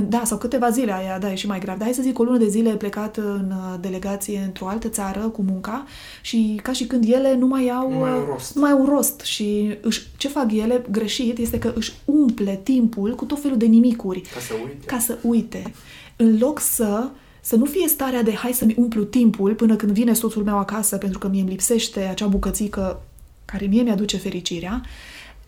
Da, 0.08 0.24
sau 0.24 0.38
câteva 0.38 0.70
zile, 0.70 0.94
aia, 0.94 1.18
da, 1.18 1.32
e 1.32 1.34
și 1.34 1.46
mai 1.46 1.58
grav. 1.58 1.76
Dar 1.76 1.86
hai 1.86 1.94
să 1.94 2.02
zic, 2.02 2.18
o 2.18 2.22
lună 2.22 2.38
de 2.38 2.48
zile 2.48 2.68
e 2.68 2.76
plecat 2.76 3.16
în 3.16 3.52
uh, 3.56 3.78
delegație 3.80 4.42
într-o 4.44 4.68
altă 4.68 4.88
țară 4.88 5.20
cu 5.20 5.42
munca 5.42 5.84
și 6.20 6.60
ca 6.62 6.72
și 6.72 6.86
când 6.86 7.04
ele 7.08 7.36
nu 7.36 7.46
mai 7.46 7.68
au, 7.68 7.90
nu 7.90 7.98
mai 7.98 8.10
au 8.10 8.24
rost. 8.24 8.54
Nu 8.54 8.60
mai 8.60 8.70
au 8.70 8.84
rost. 8.84 9.20
Și 9.20 9.78
își, 9.80 10.06
ce 10.16 10.28
fac 10.28 10.52
ele 10.52 10.84
greșit 10.90 11.38
este 11.38 11.58
că 11.58 11.72
își 11.74 11.92
umple 12.04 12.60
timpul 12.62 13.14
cu 13.14 13.24
tot 13.24 13.40
felul 13.40 13.56
de 13.56 13.66
nimicuri. 13.66 14.20
Ca 14.20 14.40
să 14.40 14.54
uite. 14.64 14.86
Ca 14.86 14.98
să 14.98 15.18
uite 15.22 15.72
în 16.16 16.38
loc 16.38 16.60
să 16.60 17.10
să 17.44 17.56
nu 17.56 17.64
fie 17.64 17.88
starea 17.88 18.22
de 18.22 18.34
hai 18.34 18.52
să-mi 18.52 18.74
umplu 18.78 19.04
timpul 19.04 19.54
până 19.54 19.76
când 19.76 19.92
vine 19.92 20.12
soțul 20.12 20.44
meu 20.44 20.58
acasă 20.58 20.96
pentru 20.96 21.18
că 21.18 21.28
mie 21.28 21.40
îmi 21.40 21.50
lipsește 21.50 22.00
acea 22.00 22.26
bucățică 22.26 23.02
care 23.44 23.66
mie 23.66 23.82
mi-aduce 23.82 24.16
fericirea, 24.16 24.80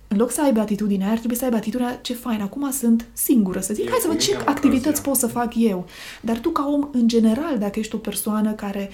în 0.08 0.16
loc 0.16 0.30
să 0.30 0.42
aibă 0.42 0.60
atitudinea 0.60 1.04
aia, 1.04 1.12
ar 1.12 1.18
trebui 1.18 1.36
să 1.36 1.44
aibă 1.44 1.56
atitudinea 1.56 1.96
ce 1.96 2.14
fain, 2.14 2.40
acum 2.40 2.70
sunt 2.70 3.06
singură, 3.12 3.60
să 3.60 3.74
zic, 3.74 3.84
eu 3.84 3.90
hai 3.90 3.98
să 4.00 4.08
văd 4.08 4.18
ce 4.18 4.36
activități 4.44 5.02
pot 5.02 5.16
să 5.16 5.26
fac 5.26 5.52
eu. 5.56 5.86
Dar 6.20 6.38
tu 6.38 6.50
ca 6.50 6.68
om, 6.72 6.88
în 6.92 7.08
general, 7.08 7.58
dacă 7.58 7.78
ești 7.78 7.94
o 7.94 7.98
persoană 7.98 8.52
care 8.52 8.90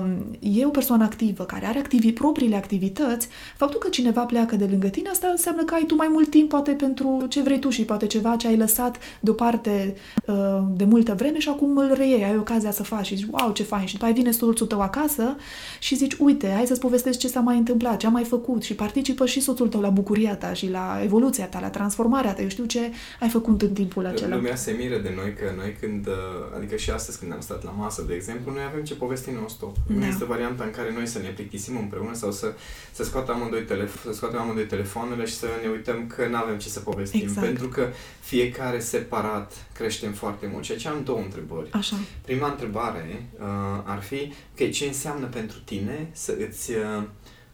um, 0.00 0.36
e 0.40 0.66
o 0.66 0.70
persoană 0.70 1.04
activă, 1.04 1.44
care 1.44 1.66
are 1.66 1.78
activi, 1.78 2.12
propriile 2.12 2.56
activități, 2.56 3.28
faptul 3.56 3.78
că 3.78 3.88
cineva 3.88 4.20
pleacă 4.20 4.56
de 4.56 4.66
lângă 4.70 4.88
tine, 4.88 5.08
asta 5.08 5.26
înseamnă 5.30 5.64
că 5.64 5.74
ai 5.74 5.84
tu 5.86 5.94
mai 5.94 6.08
mult 6.10 6.30
timp 6.30 6.48
poate 6.48 6.70
pentru 6.70 7.26
ce 7.28 7.42
vrei 7.42 7.58
tu 7.58 7.70
și 7.70 7.82
poate 7.82 8.06
ceva 8.06 8.36
ce 8.36 8.46
ai 8.46 8.56
lăsat 8.56 8.98
deoparte 9.20 9.94
uh, 10.26 10.62
de 10.76 10.84
multă 10.84 11.14
vreme 11.14 11.38
și 11.38 11.48
acum 11.48 11.76
îl 11.76 11.92
reiei, 11.94 12.24
ai 12.24 12.36
ocazia 12.36 12.70
să 12.70 12.82
faci 12.82 13.06
și 13.06 13.16
zici, 13.16 13.26
wow, 13.30 13.52
ce 13.52 13.62
fain. 13.62 13.86
Și 13.86 13.92
după 13.92 14.04
aia 14.04 14.14
vine 14.14 14.30
soțul 14.30 14.66
tău 14.66 14.80
acasă 14.80 15.36
și 15.78 15.94
zici, 15.94 16.16
uite, 16.18 16.52
hai 16.54 16.66
să-ți 16.66 16.80
povestesc 16.80 17.18
ce 17.18 17.28
s-a 17.28 17.40
mai 17.40 17.56
întâmplat, 17.56 17.96
ce 17.96 18.06
am 18.06 18.12
mai 18.12 18.24
făcut 18.24 18.62
și 18.62 18.74
participă 18.74 19.26
și 19.26 19.40
soțul 19.40 19.68
tău 19.68 19.80
la 19.80 19.88
bucuria 19.88 20.36
ta 20.36 20.52
și 20.52 20.70
la 20.70 21.00
evoluția 21.02 21.46
ta, 21.46 21.60
la 21.60 21.70
transformarea 21.70 22.32
ta. 22.32 22.42
Eu 22.42 22.48
știu 22.48 22.64
ce 22.64 22.90
ai 23.20 23.28
făcut 23.28 23.62
în 23.62 23.72
timpul 23.72 24.06
acela. 24.06 24.36
Lumea 24.36 24.56
se 24.56 24.70
miră 24.78 24.98
de 24.98 25.12
noi 25.16 25.34
că 25.34 25.52
noi 25.56 25.76
când, 25.80 26.06
uh, 26.06 26.56
adică 26.56 26.76
și 26.76 26.90
astăzi 26.90 27.18
când 27.18 27.32
am 27.32 27.40
stat 27.40 27.64
la 27.64 27.70
masă, 27.70 28.04
de 28.06 28.14
exemplu, 28.14 28.52
noi 28.52 28.62
avem 28.68 28.84
ce 28.84 28.94
povesti 28.94 29.30
nostru 29.42 29.71
stop. 29.72 29.86
Da. 29.86 29.94
Nu 29.94 30.06
este 30.06 30.24
varianta 30.24 30.64
în 30.64 30.70
care 30.70 30.92
noi 30.92 31.06
să 31.06 31.18
ne 31.18 31.28
plictisim 31.28 31.76
împreună 31.76 32.14
sau 32.14 32.32
să, 32.32 32.52
să, 32.92 33.04
scoatem 33.04 33.34
amândoi 33.34 33.64
telef- 33.64 34.02
să 34.02 34.12
scoatem 34.12 34.40
amândoi 34.40 34.66
telefoanele 34.66 35.24
și 35.24 35.34
să 35.34 35.46
ne 35.62 35.68
uităm 35.68 36.06
că 36.06 36.26
nu 36.26 36.36
avem 36.36 36.58
ce 36.58 36.68
să 36.68 36.80
povestim. 36.80 37.20
Exact. 37.20 37.46
Pentru 37.46 37.68
că 37.68 37.88
fiecare 38.20 38.80
separat 38.80 39.52
creștem 39.74 40.12
foarte 40.12 40.46
mult. 40.52 40.64
Și 40.64 40.72
aici 40.72 40.86
am 40.86 41.02
două 41.04 41.18
întrebări. 41.18 41.72
Așa. 41.72 41.96
Prima 42.24 42.50
întrebare 42.50 43.28
uh, 43.38 43.46
ar 43.84 44.02
fi, 44.02 44.32
ok, 44.60 44.70
ce 44.70 44.84
înseamnă 44.84 45.26
pentru 45.26 45.58
tine 45.64 46.08
să 46.12 46.36
îți... 46.48 46.70
Uh, 46.70 47.02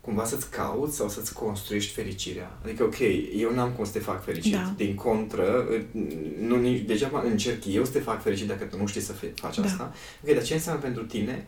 cumva 0.01 0.25
să-ți 0.25 0.51
cauți 0.51 0.97
sau 0.97 1.09
să-ți 1.09 1.33
construiești 1.33 1.93
fericirea. 1.93 2.59
Adică, 2.65 2.85
ok, 2.85 2.97
eu 3.37 3.55
n-am 3.55 3.71
cum 3.71 3.85
să 3.85 3.93
te 3.93 3.99
fac 3.99 4.25
fericit. 4.25 4.53
Da. 4.53 4.73
Din 4.77 4.95
contră, 4.95 5.69
nu, 6.41 6.57
nici, 6.57 6.87
degeaba 6.87 7.23
încerc 7.23 7.65
eu 7.67 7.85
să 7.85 7.91
te 7.93 7.99
fac 7.99 8.23
fericit 8.23 8.47
dacă 8.47 8.65
tu 8.65 8.77
nu 8.77 8.87
știi 8.87 9.01
să 9.01 9.13
faci 9.35 9.57
Da. 9.57 9.65
asta. 9.65 9.93
Ok, 10.25 10.35
dar 10.35 10.43
ce 10.43 10.55
înseamnă 10.55 10.83
pentru 10.83 11.05
tine, 11.05 11.47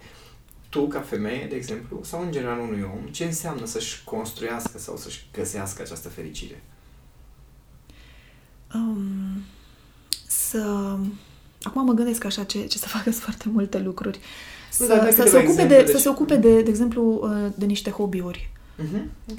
tu 0.71 0.87
ca 0.89 1.00
femeie, 1.00 1.47
de 1.49 1.55
exemplu, 1.57 2.00
sau 2.03 2.23
în 2.23 2.33
general 2.33 2.59
unui 2.59 2.83
om, 2.83 3.07
ce 3.11 3.25
înseamnă 3.25 3.67
să-și 3.67 4.05
construiască 4.05 4.79
sau 4.79 4.97
să-și 4.97 5.27
găsească 5.33 5.83
această 5.83 6.09
fericire? 6.09 6.62
Um, 8.75 9.43
să... 10.27 10.97
Acum 11.62 11.85
mă 11.85 11.93
gândesc 11.93 12.25
așa 12.25 12.45
ce, 12.45 12.67
ce 12.67 12.79
să 12.79 12.89
facă 12.97 13.11
sunt 13.11 13.23
foarte 13.23 13.45
multe 13.49 13.79
lucruri. 13.79 14.21
Să, 14.71 14.87
dar 14.87 14.99
dai 14.99 15.12
să, 15.12 15.23
câteva 15.23 15.31
se 15.31 15.37
ocupe 15.37 15.50
exemple, 15.50 15.77
de, 15.77 15.83
deci- 15.83 15.95
să 15.95 15.99
se 15.99 16.09
ocupe 16.09 16.37
de, 16.37 16.62
de 16.62 16.71
exemplu, 16.71 17.21
uh, 17.23 17.53
de 17.57 17.65
niște 17.65 17.91
hobby-uri. 17.91 18.50
Uh-huh. 18.79 19.05
Ok. 19.31 19.39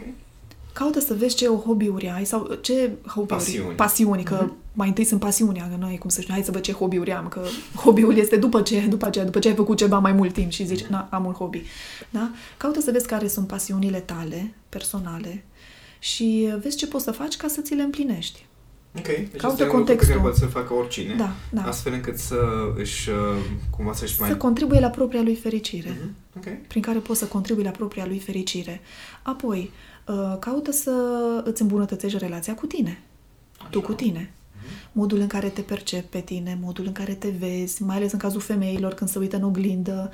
Caută 0.74 1.00
să 1.00 1.14
vezi 1.14 1.36
ce 1.36 1.48
hobby-uri 1.48 2.10
ai 2.10 2.26
sau 2.26 2.58
ce 2.62 2.90
hobby-uri, 3.08 3.28
Pasiuni. 3.28 3.76
pasiuni 3.76 4.24
că 4.24 4.38
Mhm. 4.42 4.56
mai 4.74 4.88
întâi 4.88 5.04
sunt 5.04 5.20
pasiunea, 5.20 5.70
că 5.70 5.76
nu 5.80 5.86
ai 5.86 5.98
cum 5.98 6.10
să 6.10 6.22
știi, 6.22 6.34
hai 6.34 6.44
să 6.44 6.52
văd 6.52 6.62
ce 6.62 6.72
hobby-uri 6.74 7.12
am, 7.14 7.28
că 7.28 7.42
hobby-ul 7.76 8.18
este 8.18 8.36
după 8.36 8.62
ce, 8.62 8.80
după 8.90 9.06
aceea, 9.06 9.26
după 9.26 9.40
ce 9.40 9.48
ai 9.48 9.56
făcut 9.56 9.78
ceva 9.78 10.00
mai 10.00 10.12
mult 10.12 10.34
timp 10.34 10.52
și 10.52 10.66
zici, 10.66 10.82
Mhm. 10.82 10.92
na, 10.92 11.08
am 11.12 11.26
un 11.26 11.34
hobby. 11.34 11.62
Da? 12.10 12.32
Caută 12.58 12.80
să 12.82 12.92
vezi 12.92 13.08
care 13.08 13.28
sunt 13.28 13.48
pasiunile 13.48 14.00
tale, 14.00 14.54
personale, 14.70 15.44
și 16.00 16.54
vezi 16.62 16.78
ce 16.78 16.88
poți 16.88 17.04
să 17.04 17.12
faci 17.12 17.38
ca 17.38 17.48
să 17.48 17.62
ți 17.62 17.74
le 17.74 17.82
împlinești. 17.82 18.46
Ok. 18.98 19.06
Deci 19.06 19.28
Caută 19.38 19.48
asta 19.48 19.64
e 19.64 19.66
un 19.66 19.72
lucru 19.72 19.84
pe 19.84 19.92
contextul. 19.92 20.08
care 20.08 20.20
poate 20.22 20.38
să-l 20.40 20.50
facă 20.50 20.74
oricine. 20.74 21.14
Da, 21.18 21.32
da. 21.50 21.62
Astfel 21.64 21.94
încât 21.94 22.18
să 22.18 22.36
își, 22.78 23.10
uh, 23.10 23.16
cumva 23.70 23.94
să-și 23.94 24.20
mai... 24.20 24.30
Să 24.30 24.36
contribuie 24.36 24.80
la 24.80 24.90
propria 24.90 25.22
lui 25.22 25.36
fericire. 25.36 25.98
Mhm. 26.00 26.16
Ok. 26.38 26.68
prin 26.68 26.82
care 26.82 27.00
poți 27.00 27.20
să 27.20 27.26
contribui 27.26 27.64
la 27.64 27.70
propria 27.70 28.06
lui 28.06 28.20
fericire. 28.20 28.82
Apoi, 29.22 29.60
uh, 29.60 29.91
caută 30.40 30.72
să 30.72 30.92
îți 31.44 31.62
îmbunătățești 31.62 32.18
relația 32.18 32.56
cu 32.56 32.66
tine, 32.66 33.02
tu 33.70 33.78
Așa. 33.78 33.88
cu 33.88 33.94
tine. 33.94 34.34
Modul 34.92 35.20
în 35.20 35.28
care 35.28 35.50
te 35.50 35.62
percepi 35.62 36.08
pe 36.10 36.20
tine, 36.20 36.58
modul 36.62 36.86
în 36.86 36.92
care 36.92 37.14
te 37.14 37.30
vezi, 37.30 37.84
mai 37.84 37.96
ales 37.96 38.12
în 38.12 38.20
cazul 38.20 38.42
femeilor 38.42 38.94
când 38.94 39.10
se 39.10 39.20
uită 39.20 39.36
în 39.36 39.44
oglindă, 39.44 40.12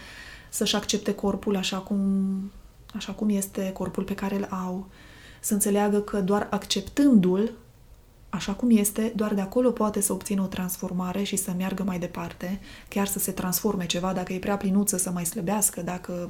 să-și 0.50 0.76
accepte 0.76 1.14
corpul 1.14 1.56
așa 1.56 1.78
cum, 1.78 2.02
așa 2.94 3.12
cum 3.12 3.30
este, 3.30 3.72
corpul 3.72 4.04
pe 4.04 4.16
care 4.16 4.36
îl 4.36 4.48
au, 4.50 4.88
să 5.40 5.54
înțeleagă 5.54 6.00
că 6.00 6.22
doar 6.22 6.48
acceptându-l 6.50 7.52
așa 8.30 8.52
cum 8.52 8.70
este, 8.78 9.12
doar 9.16 9.34
de 9.34 9.42
acolo 9.42 9.72
poate 9.72 10.02
să 10.02 10.14
obțină 10.14 10.42
o 10.42 10.46
transformare 10.46 11.24
și 11.24 11.36
să 11.36 11.52
meargă 11.58 11.84
mai 11.84 12.00
departe, 12.00 12.60
chiar 12.90 13.08
să 13.08 13.20
se 13.20 13.32
transforme 13.32 13.86
ceva, 13.86 14.14
dacă 14.14 14.34
e 14.34 14.38
prea 14.38 14.58
plinuță 14.58 14.98
să 14.98 15.10
mai 15.12 15.26
slăbească, 15.26 15.82
dacă 15.82 16.30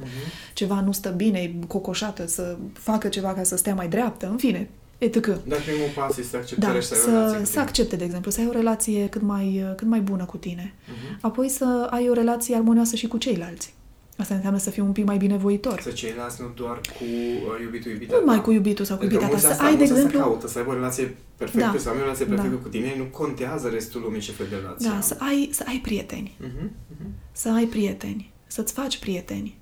ceva 0.54 0.82
nu 0.82 0.92
stă 0.92 1.10
bine, 1.10 1.40
e 1.40 1.54
cocoșată, 1.68 2.28
să 2.28 2.58
facă 2.74 3.08
ceva 3.08 3.34
ca 3.34 3.44
să 3.44 3.56
stea 3.58 3.76
mai 3.76 3.88
dreaptă, 3.88 4.28
în 4.30 4.38
fine, 4.38 4.70
etc. 4.98 5.14
Dar 5.26 5.60
primul 5.60 5.90
pas 5.96 6.18
este 6.18 6.38
acceptarea 6.38 6.74
Da, 6.74 6.80
și 6.80 6.88
să 6.88 6.96
ai 6.96 7.02
o 7.02 7.12
relație 7.12 7.34
să, 7.34 7.40
cu 7.40 7.46
să 7.46 7.52
tine. 7.52 7.64
accepte, 7.64 7.96
de 7.96 8.04
exemplu, 8.04 8.32
să 8.32 8.40
ai 8.40 8.48
o 8.48 8.52
relație 8.52 9.10
cât 9.10 9.22
mai, 9.22 9.74
cât 9.76 9.88
mai 9.88 10.00
bună 10.00 10.26
cu 10.26 10.38
tine. 10.38 10.74
Mhm. 10.88 11.18
Apoi 11.22 11.50
să 11.50 11.88
ai 11.90 12.10
o 12.10 12.14
relație 12.14 12.56
armonioasă 12.56 12.96
și 12.96 13.08
cu 13.08 13.18
ceilalți. 13.18 13.74
Asta 14.18 14.34
înseamnă 14.36 14.60
să 14.60 14.70
fii 14.70 14.82
un 14.82 14.92
pic 14.92 15.06
mai 15.06 15.18
binevoitor. 15.18 15.82
Să 15.82 15.90
ceilalți 15.90 16.42
nu 16.42 16.48
doar 16.56 16.76
cu 16.98 17.04
uh, 17.04 17.62
iubitul 17.64 17.92
iubita 17.92 18.14
Nu 18.14 18.20
numai 18.20 18.36
ta. 18.36 18.42
cu 18.42 18.52
iubitul 18.52 18.86
sau 18.86 18.96
cu 18.98 19.02
Pentru 19.02 19.18
că 19.20 19.24
iubita 19.24 19.40
ta, 19.42 19.48
mulți 19.48 19.58
să 19.60 19.64
asta- 19.64 19.64
ai, 19.64 19.72
de 19.72 19.78
mulți 19.78 19.94
asta 19.94 20.06
exemplu, 20.06 20.30
caută, 20.30 20.48
să 20.48 20.58
aibă 20.58 20.70
o 20.70 20.74
relație 20.74 21.16
perfectă, 21.38 21.70
Da. 21.74 21.78
să 21.80 21.90
ai 21.90 21.96
o 21.98 22.00
relație 22.00 22.26
perfectă 22.26 22.56
Da. 22.56 22.62
cu 22.62 22.68
tine, 22.68 22.94
nu 22.98 23.04
contează 23.04 23.68
restul 23.68 24.02
lumii 24.02 24.20
ce 24.22 24.32
fel 24.32 24.46
de 24.50 24.56
relație 24.56 24.90
da, 24.90 24.96
am. 24.96 25.02
să 25.02 25.16
ai, 25.20 25.50
să 25.52 25.64
ai 25.68 25.78
prieteni. 25.84 26.36
Mhm, 26.40 26.72
mhm. 27.00 27.10
Să 27.32 27.50
ai 27.50 27.66
prieteni. 27.66 28.32
Să-ți 28.48 28.74
faci 28.74 28.98
prieteni. 28.98 29.58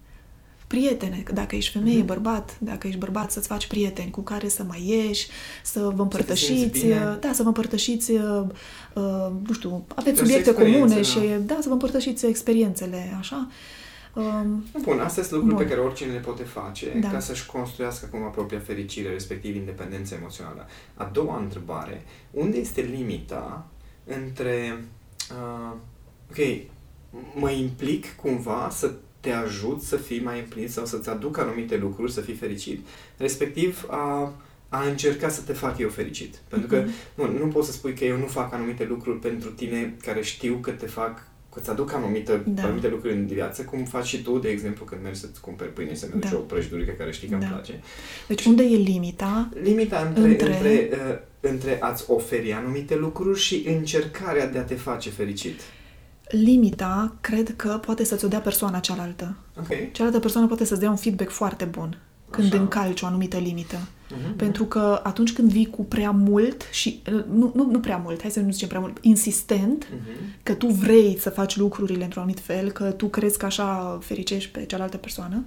Prietene, 0.68 1.22
că 1.24 1.34
dacă 1.34 1.56
ești 1.56 1.72
femeie, 1.72 1.98
Mhm. 1.98 2.06
bărbat, 2.06 2.56
dacă 2.60 2.88
ești 2.88 3.00
bărbat, 3.00 3.32
să-ți 3.32 3.48
faci 3.48 3.68
prieteni 3.68 4.12
cu 4.12 4.22
care 4.22 4.48
să 4.48 4.64
mai 4.64 4.84
ieși, 4.88 5.28
să 5.64 5.80
vă 5.80 5.86
simți 5.88 6.02
împărtășiți, 6.02 6.80
bine. 6.82 7.18
da, 7.20 7.32
să 7.34 7.42
vă 7.42 7.48
împărtășiți, 7.48 8.12
uh, 8.12 8.42
uh, 8.94 9.28
nu 9.48 9.54
știu, 9.54 9.86
aveți 9.96 10.18
Să 10.18 10.24
subiecte 10.24 10.50
experiențe, 10.50 10.80
comune 10.80 10.96
da. 10.96 11.02
și, 11.02 11.20
da, 11.46 11.58
să 11.62 11.68
vă 11.68 11.74
împărtășiți 11.74 12.26
experiențele, 12.26 13.16
așa. 13.20 13.48
Um, 14.16 14.64
Bun, 14.82 15.00
astea 15.00 15.24
sunt 15.24 15.34
lucruri 15.40 15.56
Bun. 15.56 15.64
pe 15.64 15.70
care 15.70 15.80
oricine 15.88 16.12
le 16.14 16.20
poate 16.20 16.44
face 16.44 16.98
Da. 17.00 17.10
ca 17.10 17.20
să-și 17.20 17.46
construiască 17.46 18.06
cumva 18.12 18.28
propria 18.28 18.60
fericire, 18.60 19.10
respectiv 19.10 19.56
independența 19.56 20.16
emoțională. 20.16 20.68
A 20.94 21.04
doua 21.14 21.40
întrebare, 21.40 22.04
unde 22.32 22.58
este 22.58 22.82
limita 22.82 23.68
între, 24.06 24.84
uh, 25.32 25.76
ok, 26.30 26.62
mă 27.40 27.50
implic 27.52 28.16
cumva 28.16 28.70
să 28.72 28.92
te 29.20 29.32
ajut 29.32 29.82
să 29.82 29.96
fii 29.96 30.22
mai 30.24 30.40
împlinit 30.40 30.72
sau 30.72 30.86
să-ți 30.86 31.10
aduc 31.10 31.38
anumite 31.38 31.78
lucruri, 31.78 32.12
să 32.12 32.22
fii 32.22 32.34
fericit, 32.34 32.88
respectiv 33.18 33.86
a, 33.90 34.34
a 34.70 34.84
încerca 34.88 35.30
să 35.30 35.42
te 35.42 35.54
fac 35.54 35.78
eu 35.78 35.90
fericit. 35.90 36.36
Pentru 36.48 36.68
că 36.68 36.76
Mhm. 36.78 36.92
nu, 37.16 37.38
nu 37.38 37.48
poți 37.48 37.68
să 37.68 37.74
spui 37.74 37.94
că 37.94 38.04
eu 38.06 38.18
nu 38.18 38.26
fac 38.26 38.54
anumite 38.54 38.84
lucruri 38.86 39.20
pentru 39.20 39.50
tine 39.50 39.96
care 40.02 40.22
știu 40.22 40.56
că 40.62 40.72
te 40.72 40.86
fac 40.86 41.14
că 41.18 41.35
îți 41.56 41.70
aduc 41.70 41.94
anumite, 41.94 42.42
Da. 42.46 42.64
anumite 42.64 42.88
lucruri 42.88 43.14
în 43.14 43.26
viață, 43.26 43.62
cum 43.64 43.84
faci 43.84 44.06
și 44.06 44.22
tu, 44.22 44.38
de 44.38 44.50
exemplu, 44.50 44.86
când 44.86 45.02
mergi 45.04 45.20
să-ți 45.20 45.42
cumperi 45.42 45.74
pâine, 45.74 45.94
să-mi 45.94 46.12
aduci 46.16 46.30
Da. 46.30 46.38
o 46.38 46.40
prăjiturică 46.40 46.92
care 46.98 47.12
știi 47.12 47.28
că 47.28 47.36
Da. 47.36 47.46
îmi 47.46 47.54
place. 47.54 47.80
deci 48.28 48.46
unde 48.46 48.64
e 48.64 48.76
limita? 48.76 49.50
Limita 49.64 50.06
între, 50.08 50.24
Între- 50.30 50.48
între, 50.54 50.70
între, 50.82 50.98
uh, 51.10 51.18
între 51.40 51.78
a-ți 51.82 52.04
oferi 52.08 52.54
anumite 52.54 52.96
lucruri 52.96 53.40
și 53.40 53.64
încercarea 53.68 54.48
de 54.48 54.58
a 54.58 54.64
te 54.64 54.76
face 54.76 55.10
fericit. 55.10 55.60
Limita, 56.30 57.16
cred 57.22 57.54
că 57.56 57.80
poate 57.86 58.04
să-ți 58.04 58.26
o 58.26 58.28
dea 58.28 58.40
persoana 58.40 58.80
cealaltă. 58.80 59.36
Ok. 59.60 59.92
Cealaltă 59.92 60.20
persoană 60.20 60.48
poate 60.48 60.66
să-ți 60.66 60.80
dea 60.80 60.90
un 60.90 60.96
feedback 60.96 61.30
foarte 61.32 61.66
bun 61.66 61.98
când 62.36 62.54
Așa. 62.54 62.62
încalci 62.62 63.02
o 63.02 63.06
anumită 63.06 63.38
limită. 63.38 63.78
Mhm. 64.10 64.36
Pentru 64.36 64.66
că 64.66 65.00
atunci 65.04 65.34
când 65.34 65.52
vii 65.52 65.70
cu 65.70 65.84
prea 65.84 66.12
mult 66.12 66.62
și 66.72 67.02
uh, 67.14 67.24
nu, 67.34 67.52
nu, 67.56 67.68
nu 67.72 67.80
prea 67.80 67.98
mult, 67.98 68.22
hai 68.22 68.32
să 68.32 68.40
nu 68.40 68.52
zicem 68.52 68.68
prea 68.68 68.80
mult, 68.80 68.98
insistent, 69.02 69.88
Mhm. 69.92 70.34
că 70.44 70.54
tu 70.54 70.68
vrei 70.68 71.18
să 71.20 71.30
faci 71.30 71.56
lucrurile 71.58 72.04
într-un 72.04 72.22
anumit 72.22 72.42
fel, 72.44 72.72
că 72.72 72.92
tu 72.92 73.08
crezi 73.08 73.38
că 73.38 73.46
așa 73.46 73.98
fericești 74.02 74.50
pe 74.52 74.66
cealaltă 74.66 74.98
persoană, 74.98 75.44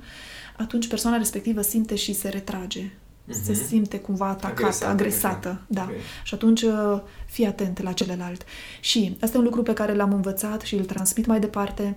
atunci 0.57 0.87
persoana 0.89 1.17
respectivă 1.17 1.61
simte 1.63 1.95
și 1.95 2.13
se 2.13 2.29
retrage. 2.29 2.91
Se 3.31 3.53
Mhm. 3.53 3.67
simte 3.67 3.99
cumva 3.99 4.27
atacată, 4.29 4.61
Agresată, 4.61 4.91
agresată. 4.91 5.49
așa. 5.49 5.65
Da. 5.67 5.83
Ok. 5.89 5.95
Și 6.25 6.35
atunci 6.35 6.63
uh, 6.63 7.01
fii 7.27 7.47
atent 7.47 7.83
la 7.83 7.93
celălalt. 7.93 8.45
Și 8.81 9.17
asta 9.21 9.37
e 9.37 9.39
un 9.39 9.45
lucru 9.45 9.63
pe 9.63 9.73
care 9.73 9.95
l-am 9.95 10.13
învățat 10.13 10.61
și 10.61 10.75
îl 10.75 10.85
transmit 10.85 11.27
mai 11.27 11.41
departe. 11.41 11.97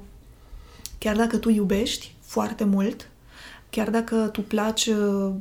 Chiar 0.97 1.15
dacă 1.15 1.37
tu 1.37 1.49
iubești 1.49 2.13
foarte 2.21 2.63
mult, 2.63 3.09
chiar 3.71 3.89
dacă 3.89 4.29
tu 4.31 4.41
placi, 4.41 4.85
uh, 4.85 5.31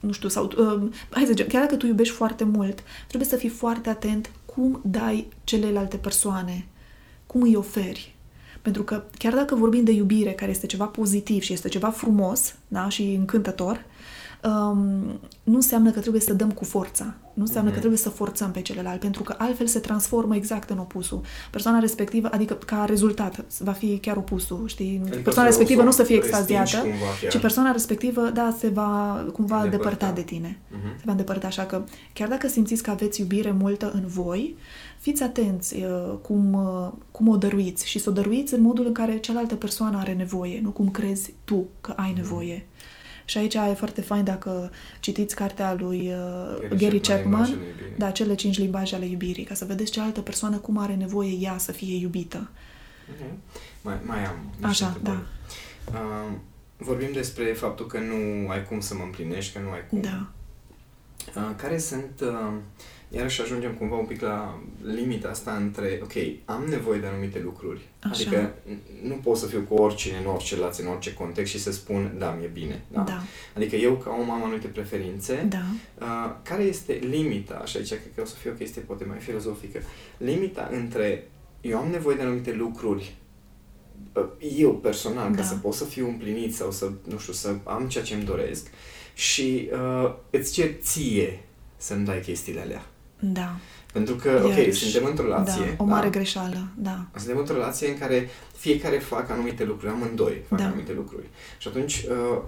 nu 0.00 0.12
știu, 0.12 0.28
sau, 0.28 0.44
uh, 0.44 0.90
hai 1.10 1.22
să 1.22 1.30
zicem, 1.30 1.46
chiar 1.46 1.62
dacă 1.62 1.76
tu 1.76 1.86
iubești 1.86 2.14
foarte 2.14 2.44
mult, 2.44 2.82
trebuie 3.06 3.28
să 3.28 3.36
fii 3.36 3.48
foarte 3.48 3.88
atent 3.88 4.30
cum 4.44 4.80
dai 4.84 5.28
celelalte 5.44 5.96
persoane, 5.96 6.66
cum 7.26 7.42
îi 7.42 7.56
oferi. 7.56 8.14
Pentru 8.62 8.82
că 8.82 9.04
chiar 9.18 9.34
dacă 9.34 9.54
vorbim 9.54 9.84
de 9.84 9.92
iubire, 9.92 10.32
care 10.32 10.50
este 10.50 10.66
ceva 10.66 10.84
pozitiv 10.84 11.42
și 11.42 11.52
este 11.52 11.68
ceva 11.68 11.90
frumos 11.90 12.54
da, 12.68 12.88
și 12.88 13.02
încântător, 13.02 13.84
um, 14.44 15.20
nu 15.42 15.54
înseamnă 15.54 15.90
că 15.90 16.00
trebuie 16.00 16.20
să 16.20 16.32
dăm 16.34 16.50
cu 16.50 16.64
forța. 16.64 17.14
Nu 17.34 17.42
înseamnă 17.42 17.68
Mhm. 17.68 17.72
că 17.74 17.78
trebuie 17.78 17.98
să 18.00 18.08
forțăm 18.10 18.50
pe 18.50 18.60
celălalt, 18.62 19.00
pentru 19.00 19.22
că 19.22 19.34
altfel 19.38 19.66
se 19.66 19.78
transformă 19.78 20.36
exact 20.36 20.70
în 20.70 20.78
opusul. 20.78 21.20
Persoana 21.50 21.78
respectivă, 21.78 22.28
adică 22.32 22.54
ca 22.54 22.84
rezultat, 22.84 23.44
va 23.58 23.72
fi 23.72 23.98
chiar 23.98 24.16
opusul, 24.16 24.62
știi? 24.66 25.00
Adică 25.02 25.16
persoana 25.22 25.50
să- 25.50 25.56
respectivă 25.56 25.80
să 25.80 25.86
nu 25.86 25.92
să 25.92 26.02
fie 26.02 26.16
respingi 26.16 26.38
extaziată, 26.38 26.88
cumva 26.88 27.04
chiar. 27.20 27.32
ci 27.32 27.38
persoana 27.38 27.70
respectivă, 27.72 28.30
da, 28.34 28.54
se 28.58 28.68
va 28.68 29.24
cumva 29.32 29.56
Îndepărta. 29.62 29.76
depărta 29.90 30.12
de 30.12 30.22
tine. 30.22 30.58
Mhm. 30.70 30.96
Se 30.96 31.02
va 31.04 31.10
îndepărta, 31.10 31.46
așa 31.46 31.62
că 31.64 31.82
chiar 32.12 32.28
dacă 32.28 32.48
simțiți 32.48 32.82
că 32.82 32.90
aveți 32.90 33.20
iubire 33.20 33.50
multă 33.50 33.90
în 33.94 34.02
voi, 34.06 34.56
fiți 34.98 35.22
atenți 35.22 35.74
uh, 35.76 36.14
cum, 36.22 36.52
uh, 36.52 36.92
cum 37.10 37.28
o 37.28 37.36
dăruiți 37.36 37.86
și 37.88 37.98
să 37.98 38.10
o 38.10 38.12
dăruiți 38.12 38.54
în 38.54 38.60
modul 38.62 38.86
în 38.86 38.92
care 38.92 39.18
cealaltă 39.18 39.54
persoană 39.54 39.98
are 39.98 40.12
nevoie, 40.12 40.60
nu 40.62 40.70
cum 40.70 40.88
crezi 40.90 41.34
tu 41.44 41.66
că 41.80 41.92
ai 41.96 42.12
nevoie. 42.16 42.66
Și 43.24 43.38
aici 43.38 43.54
e 43.54 43.74
foarte 43.76 44.00
fain 44.00 44.24
dacă 44.24 44.70
citiți 45.00 45.34
cartea 45.34 45.74
lui 45.74 46.12
uh, 46.12 46.68
Gary 46.78 47.00
Chapman, 47.00 47.42
Limbajele 47.42 47.66
iubirii. 47.66 47.96
da, 47.96 48.10
cele 48.10 48.34
cinci 48.34 48.58
limbaje 48.58 48.94
ale 48.94 49.04
iubirii, 49.06 49.44
ca 49.44 49.54
să 49.54 49.64
vedeți 49.64 49.90
cealaltă 49.90 50.20
persoană 50.20 50.56
cum 50.56 50.78
are 50.78 50.94
nevoie 50.94 51.32
ea 51.32 51.58
să 51.58 51.72
fie 51.72 51.96
iubită. 51.96 52.48
Ok. 53.10 53.30
Mai, 53.82 53.98
mai 54.06 54.24
am 54.26 54.36
niște 54.50 54.66
Așa, 54.66 54.86
întrebări. 54.86 55.18
Uh, 55.92 56.32
vorbim 56.76 57.08
despre 57.12 57.44
faptul 57.44 57.86
că 57.86 57.98
nu 57.98 58.48
ai 58.48 58.64
cum 58.64 58.80
să 58.80 58.94
mă 58.94 59.02
împlinești, 59.02 59.52
că 59.52 59.58
nu 59.58 59.70
ai 59.70 59.86
cum. 59.88 60.00
Da. 60.00 60.26
uh, 61.34 61.50
care 61.56 61.78
sunt, 61.78 62.20
uh, 62.22 62.52
iarăși 63.10 63.40
ajungem 63.40 63.72
cumva 63.72 63.96
un 63.96 64.04
pic 64.04 64.20
la 64.20 64.60
limita 64.84 65.28
asta 65.28 65.52
între, 65.52 66.00
ok, 66.02 66.12
am 66.44 66.64
nevoie 66.68 67.00
de 67.00 67.06
anumite 67.06 67.40
lucruri, 67.44 67.80
Așa. 68.00 68.12
adică 68.12 68.52
n- 68.72 69.02
nu 69.08 69.14
pot 69.14 69.36
să 69.36 69.46
fiu 69.46 69.60
cu 69.68 69.74
oricine, 69.74 70.16
în 70.18 70.26
orice 70.26 70.54
relație, 70.54 70.84
în 70.84 70.90
orice 70.90 71.14
context 71.14 71.52
și 71.52 71.58
să 71.58 71.72
spun, 71.72 72.14
da, 72.18 72.30
mi-e 72.38 72.50
bine. 72.52 72.82
Da? 72.88 73.00
Da. 73.00 73.22
Adică 73.56 73.76
eu 73.76 73.94
ca 73.96 74.10
om 74.20 74.30
am 74.30 74.42
anumite 74.42 74.66
preferințe, 74.66 75.46
Da. 75.48 75.62
Uh, 76.00 76.34
care 76.42 76.62
este 76.62 76.92
limita, 76.92 77.64
și 77.64 77.76
aici 77.76 77.88
cred 77.88 78.10
că 78.14 78.20
o 78.20 78.24
să 78.24 78.34
fie 78.34 78.50
o 78.50 78.54
chestie 78.54 78.82
poate 78.82 79.04
mai 79.04 79.18
filozofică, 79.18 79.80
limita 80.16 80.68
între 80.72 81.28
eu 81.60 81.78
am 81.78 81.88
nevoie 81.90 82.16
de 82.16 82.22
anumite 82.22 82.52
lucruri 82.52 83.14
uh, 84.14 84.24
eu 84.56 84.74
personal, 84.74 85.28
ca 85.30 85.36
Da. 85.36 85.42
să 85.42 85.54
pot 85.54 85.74
să 85.74 85.84
fiu 85.84 86.08
împlinit 86.08 86.54
sau 86.54 86.70
să, 86.70 86.90
nu 87.08 87.18
știu, 87.18 87.32
să 87.32 87.54
am 87.64 87.88
ceea 87.88 88.04
ce 88.04 88.14
îmi 88.14 88.24
doresc 88.24 88.66
și 89.14 89.68
uh, 89.72 90.14
îți 90.30 90.52
cer 90.52 90.70
ție 90.80 91.40
să-mi 91.76 92.04
dai 92.04 92.20
chestiile 92.20 92.60
alea. 92.60 92.84
Da. 93.20 93.56
Pentru 93.92 94.14
că, 94.14 94.40
ok, 94.44 94.50
Iarăși, 94.56 94.90
suntem 94.90 95.08
într-o 95.08 95.24
relație. 95.24 95.74
Da, 95.76 95.82
o 95.82 95.86
mare 95.86 96.08
da? 96.08 96.10
greșeală, 96.10 96.66
da. 96.74 97.04
Suntem 97.16 97.38
într-o 97.38 97.54
relație 97.54 97.88
în 97.88 97.98
care 97.98 98.28
fiecare 98.56 98.98
fac 98.98 99.30
anumite 99.30 99.64
lucruri, 99.64 99.92
amândoi 99.92 100.42
fac 100.48 100.58
Da. 100.58 100.64
anumite 100.64 100.92
lucruri. 100.92 101.26
Și 101.58 101.68
atunci, 101.68 102.04
uh, 102.10 102.38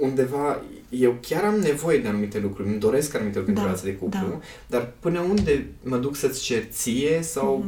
undeva, 0.00 0.62
eu 0.88 1.16
chiar 1.20 1.44
am 1.44 1.54
nevoie 1.54 1.98
de 1.98 2.08
anumite 2.08 2.40
lucruri, 2.40 2.68
îmi 2.68 2.78
doresc 2.78 3.14
anumite 3.14 3.38
lucruri 3.38 3.56
Da, 3.56 3.62
în 3.62 3.68
relație 3.68 3.90
de 3.90 3.96
cuplu, 3.96 4.26
da. 4.30 4.38
dar 4.66 4.92
până 5.00 5.20
unde 5.20 5.66
mă 5.82 5.96
duc 5.96 6.16
să-ți 6.16 6.42
cer 6.42 6.62
ție 6.70 7.18
sau, 7.22 7.64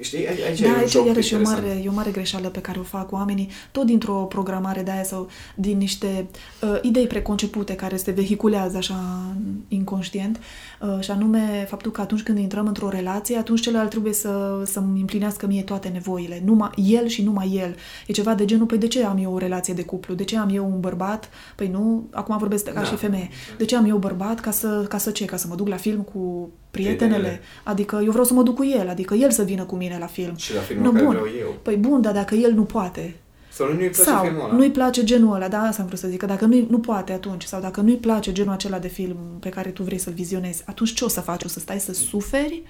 știi, 0.00 0.28
aici, 0.28 0.40
aici 0.40 0.60
Da, 0.60 0.66
e 0.66 0.70
un 0.70 0.78
aici 0.78 0.90
joc 0.90 1.06
iarăși 1.06 1.32
e 1.32 1.36
o, 1.36 1.38
interesant. 1.38 1.66
mare, 1.66 1.82
e 1.84 1.88
o 1.88 1.92
mare 1.92 2.10
greșeală 2.10 2.48
pe 2.48 2.60
care 2.60 2.78
o 2.78 2.82
fac 2.82 3.12
oamenii, 3.12 3.48
tot 3.72 3.86
dintr-o 3.86 4.14
programare 4.14 4.82
de 4.82 4.90
aia 4.90 5.02
sau 5.02 5.28
din 5.54 5.78
niște 5.78 6.26
uh, 6.62 6.78
idei 6.82 7.06
preconcepute 7.06 7.74
care 7.74 7.96
se 7.96 8.10
vehiculează 8.10 8.76
așa 8.76 9.34
inconștient 9.68 10.40
uh, 10.80 11.00
și 11.00 11.10
anume 11.10 11.66
faptul 11.68 11.90
că 11.90 12.00
atunci 12.00 12.22
când 12.22 12.38
intrăm 12.38 12.66
într-o 12.66 12.88
relație, 12.88 13.36
atunci 13.36 13.60
celălalt 13.60 13.90
trebuie 13.90 14.12
să, 14.12 14.62
să-mi 14.66 15.00
împlinească 15.00 15.46
mie 15.46 15.62
toate 15.62 15.88
nevoile. 15.88 16.42
Numai 16.44 16.70
el 16.76 17.06
și 17.06 17.22
numai 17.22 17.52
el. 17.54 17.76
E 18.06 18.12
ceva 18.12 18.34
de 18.34 18.44
genul, 18.44 18.66
păi 18.66 18.78
de 18.78 18.86
ce 18.86 19.04
am 19.04 19.18
eu 19.22 19.34
o 19.34 19.38
relație 19.38 19.74
de 19.74 19.82
cuplu? 19.82 20.14
De 20.14 20.24
ce 20.24 20.38
am 20.38 20.48
eu 20.52 20.64
un 20.64 20.80
bărbat? 20.80 21.30
Păi 21.56 21.68
nu, 21.68 22.08
acum 22.12 22.34
vorbesc 22.42 22.64
ca 22.64 22.72
Da. 22.72 22.82
și 22.82 22.96
femeie. 22.96 23.28
De 23.58 23.64
ce 23.64 23.76
am 23.76 23.84
eu 23.88 23.96
bărbat? 23.96 24.40
Ca 24.40 24.50
să, 24.50 24.84
ca 24.88 24.98
să 24.98 25.10
ce? 25.10 25.24
Ca 25.24 25.36
să 25.36 25.46
mă 25.48 25.54
duc 25.54 25.68
la 25.68 25.76
film 25.76 26.00
cu 26.00 26.50
prietenele? 26.70 27.08
Prietenele. 27.18 27.40
Adică 27.64 28.00
eu 28.04 28.10
vreau 28.10 28.24
să 28.24 28.34
mă 28.34 28.42
duc 28.42 28.54
cu 28.54 28.64
el, 28.64 28.88
adică 28.88 29.14
el 29.14 29.30
să 29.30 29.42
vină 29.42 29.64
cu 29.64 29.74
mine 29.76 29.96
la 30.00 30.06
film. 30.06 30.36
Și 30.36 30.54
la 30.54 30.60
filmul 30.60 30.84
Nu, 30.84 30.92
care 30.92 31.04
bun. 31.04 31.12
vreau 31.14 31.28
eu. 31.40 31.54
Păi 31.62 31.76
bun, 31.76 32.00
dar 32.00 32.12
dacă 32.12 32.34
el 32.34 32.52
nu 32.52 32.62
poate, 32.62 33.14
Sau 33.52 33.66
nu-i 33.66 33.76
place 33.88 34.02
sau 34.10 34.22
filmul 34.24 34.44
ăla. 34.44 34.52
nu-i 34.52 34.70
place 34.70 35.04
genul 35.04 35.34
ăla, 35.34 35.48
da, 35.48 35.58
asta 35.58 35.80
am 35.82 35.86
vrut 35.88 35.98
să 36.00 36.08
zic, 36.08 36.18
că 36.18 36.26
dacă 36.26 36.44
nu, 36.44 36.66
nu 36.68 36.78
poate 36.78 37.12
atunci, 37.12 37.42
sau 37.44 37.60
dacă 37.60 37.80
nu-i 37.80 37.96
place 37.96 38.32
genul 38.32 38.52
acela 38.52 38.78
de 38.78 38.88
film 38.88 39.16
pe 39.40 39.48
care 39.48 39.68
tu 39.70 39.82
vrei 39.82 39.98
să-l 39.98 40.12
vizionezi, 40.12 40.62
atunci 40.66 40.92
ce 40.94 41.04
o 41.04 41.08
să 41.08 41.20
faci? 41.20 41.44
O 41.44 41.48
să 41.48 41.58
stai 41.60 41.80
să 41.80 41.92
suferi? 41.92 42.62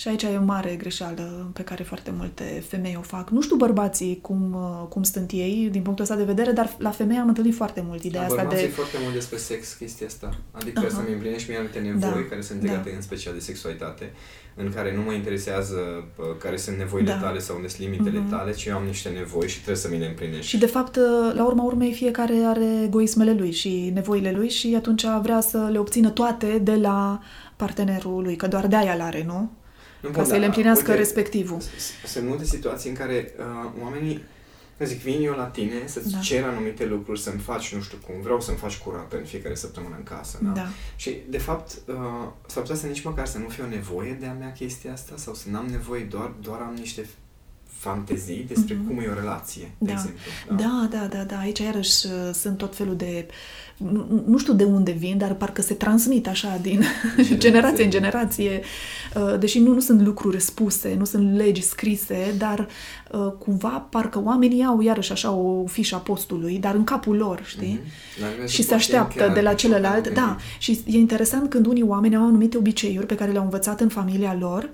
Și 0.00 0.08
aici 0.08 0.22
e 0.22 0.36
o 0.40 0.44
mare 0.44 0.76
greșeală 0.76 1.50
pe 1.52 1.62
care 1.62 1.82
foarte 1.82 2.10
multe 2.16 2.62
femei 2.68 2.96
o 2.98 3.02
fac. 3.02 3.30
Nu 3.30 3.40
știu 3.40 3.56
bărbații 3.56 4.18
cum, 4.22 4.52
uh, 4.52 4.86
cum 4.88 5.02
sunt 5.02 5.30
ei 5.30 5.68
din 5.70 5.82
punctul 5.82 6.04
ăsta 6.04 6.16
de 6.16 6.22
vedere, 6.24 6.52
dar 6.52 6.74
la 6.78 6.90
femei 6.90 7.16
am 7.16 7.28
întâlnit 7.28 7.54
foarte 7.54 7.84
mult 7.86 8.02
ideea 8.02 8.22
La 8.22 8.28
asta 8.28 8.42
bărbați 8.42 8.60
de... 8.62 8.68
e 8.68 8.70
foarte 8.72 8.96
mult 9.02 9.14
despre 9.14 9.36
sex 9.36 9.72
chestia 9.72 10.06
asta. 10.06 10.34
Adică 10.50 10.80
Aha. 10.80 10.88
să-mi 10.88 11.12
împlinești 11.12 11.48
mie 11.48 11.58
anumite 11.58 11.78
nevoi 11.78 12.22
Da, 12.22 12.28
care 12.28 12.40
sunt 12.40 12.62
legate 12.62 12.88
da. 12.90 12.96
în 12.96 13.02
special 13.02 13.32
de 13.34 13.40
sexualitate, 13.40 14.12
în 14.54 14.72
care 14.72 14.94
nu 14.96 15.02
mă 15.02 15.12
interesează 15.12 15.76
pă, 16.16 16.22
care 16.38 16.56
sunt 16.56 16.76
nevoile 16.76 17.10
Da. 17.10 17.16
tale 17.16 17.38
sau 17.38 17.56
unde 17.56 17.68
sunt 17.68 17.80
limitele 17.88 18.18
Mhm. 18.18 18.28
tale, 18.30 18.52
ci 18.52 18.64
eu 18.64 18.76
am 18.76 18.84
niște 18.84 19.08
nevoi 19.08 19.48
și 19.48 19.56
trebuie 19.56 19.76
să 19.76 19.88
mi 19.90 19.98
le 19.98 20.06
împlinești. 20.06 20.46
Și 20.46 20.58
de 20.58 20.66
fapt, 20.66 20.96
la 21.34 21.44
urma 21.44 21.62
urmei, 21.62 21.92
fiecare 21.92 22.34
are 22.46 22.82
egoismele 22.84 23.32
lui 23.32 23.50
și 23.52 23.90
nevoile 23.94 24.32
lui 24.32 24.48
și 24.48 24.74
atunci 24.76 25.04
vrea 25.22 25.40
să 25.40 25.68
le 25.72 25.78
obțină 25.78 26.10
toate 26.10 26.58
de 26.58 26.74
la 26.74 27.20
partenerul 27.56 28.22
lui, 28.22 28.36
că 28.36 28.46
doar 28.46 28.66
de 28.66 28.76
aia 28.76 28.96
l-are, 28.96 29.24
nu? 29.26 29.50
Nu, 30.02 30.08
Ca 30.08 30.14
bun, 30.14 30.24
să 30.24 30.32
le 30.32 30.38
dar, 30.38 30.46
împlinească 30.46 30.84
uite, 30.90 31.02
respectivul. 31.02 31.60
s- 31.60 31.64
s- 32.04 32.10
Sunt 32.10 32.26
multe 32.28 32.44
situații 32.44 32.90
în 32.90 32.96
care 32.96 33.32
uh, 33.38 33.70
oamenii 33.82 34.24
eu 34.80 34.86
zic, 34.86 35.00
vin 35.00 35.22
eu 35.24 35.34
la 35.34 35.44
tine 35.44 35.72
să-ți 35.86 36.10
Da. 36.12 36.18
cer 36.18 36.44
anumite 36.44 36.84
lucruri, 36.86 37.20
să-mi 37.20 37.40
faci 37.40 37.74
nu 37.74 37.80
știu 37.80 37.98
cum, 38.06 38.20
vreau 38.20 38.40
să-mi 38.40 38.56
faci 38.56 38.76
curat 38.76 39.12
în 39.12 39.24
fiecare 39.24 39.54
săptămână 39.54 39.94
în 39.98 40.02
casă. 40.02 40.38
Da? 40.42 40.50
Da. 40.50 40.66
Și, 40.96 41.16
de 41.28 41.38
fapt, 41.38 41.72
uh, 41.86 41.94
s-ar 42.46 42.62
putea 42.62 42.76
să 42.76 42.86
nici 42.86 43.02
măcar 43.02 43.26
să 43.26 43.38
nu 43.38 43.48
fie 43.48 43.64
o 43.64 43.66
nevoie 43.68 44.12
de 44.12 44.26
a 44.26 44.32
mea 44.32 44.52
chestia 44.52 44.92
asta 44.92 45.14
sau 45.16 45.34
să 45.34 45.44
n-am 45.50 45.66
nevoie, 45.66 46.02
doar, 46.02 46.32
doar 46.40 46.60
am 46.60 46.74
niște 46.78 47.06
fantezii 47.80 48.44
despre 48.48 48.74
Mhm. 48.74 48.86
cum 48.86 48.98
e 48.98 49.06
o 49.10 49.14
relație, 49.20 49.70
de 49.78 49.86
Da. 49.86 49.92
exemplu. 49.92 50.20
Da, 50.56 50.88
da, 50.90 51.06
da, 51.16 51.22
da. 51.24 51.36
Aici 51.38 51.58
iarăși 51.58 52.06
uh, 52.06 52.34
sunt 52.34 52.56
tot 52.56 52.76
felul 52.76 52.96
de... 52.96 53.26
Nu, 53.76 54.22
nu 54.26 54.38
știu 54.38 54.52
de 54.52 54.64
unde 54.64 54.90
vin, 54.90 55.18
dar 55.18 55.34
parcă 55.34 55.62
se 55.62 55.74
transmit 55.74 56.28
așa 56.28 56.58
din 56.62 56.80
Generație. 57.16 57.36
generație 57.38 57.84
în 57.84 57.90
generație. 57.90 58.60
Uh, 59.14 59.38
Deși 59.38 59.58
nu, 59.58 59.72
nu 59.74 59.80
sunt 59.80 60.00
lucruri 60.00 60.40
spuse, 60.40 60.94
nu 60.98 61.04
sunt 61.04 61.36
legi 61.36 61.62
scrise, 61.62 62.34
dar 62.38 62.68
uh, 63.10 63.32
cumva 63.38 63.68
parcă 63.68 64.22
oamenii 64.24 64.64
au 64.64 64.80
iarăși 64.80 65.12
așa 65.12 65.30
o 65.30 65.66
fișă 65.66 65.94
a 65.94 65.98
postului, 65.98 66.58
dar 66.58 66.74
în 66.74 66.84
capul 66.84 67.16
lor, 67.16 67.40
știi? 67.44 67.80
Mhm. 67.82 68.20
La 68.22 68.28
nivel 68.28 68.46
și 68.46 68.56
se 68.56 68.62
subconștient 68.62 69.00
așteaptă 69.02 69.24
chiar 69.24 69.34
de 69.34 69.40
la 69.40 69.48
așa, 69.48 69.56
celălalt. 69.58 70.06
am 70.06 70.12
Da, 70.14 70.20
gândit. 70.26 70.44
și 70.58 70.80
e 70.86 70.98
interesant 70.98 71.50
când 71.50 71.66
unii 71.66 71.82
oameni 71.82 72.16
au 72.16 72.22
anumite 72.26 72.56
obiceiuri 72.56 73.06
pe 73.06 73.14
care 73.14 73.30
le-au 73.30 73.44
învățat 73.44 73.80
în 73.80 73.88
familia 73.88 74.36
lor 74.40 74.70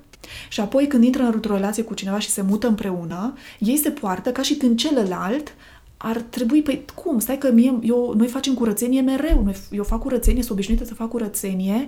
și 0.48 0.60
apoi 0.60 0.86
când 0.86 1.04
intră 1.04 1.22
într-o 1.22 1.54
relație 1.54 1.82
cu 1.82 1.94
cineva 1.94 2.18
și 2.18 2.30
se 2.30 2.42
mută 2.42 2.66
împreună, 2.66 3.34
ei 3.58 3.76
se 3.76 3.90
poartă 3.90 4.32
ca 4.32 4.42
și 4.42 4.54
când 4.54 4.78
celălalt 4.78 5.54
ar 5.96 6.16
trebui, 6.16 6.62
păi 6.62 6.84
cum, 6.94 7.18
stai 7.18 7.38
că 7.38 7.50
mie, 7.52 7.78
eu, 7.82 8.14
noi 8.16 8.26
facem 8.26 8.54
curățenie 8.54 9.00
mereu, 9.00 9.42
noi, 9.42 9.56
eu 9.70 9.82
fac 9.82 10.00
curățenie, 10.00 10.42
sunt 10.42 10.52
obișnuită 10.52 10.84
să 10.84 10.94
fac 10.94 11.08
curățenie, 11.08 11.86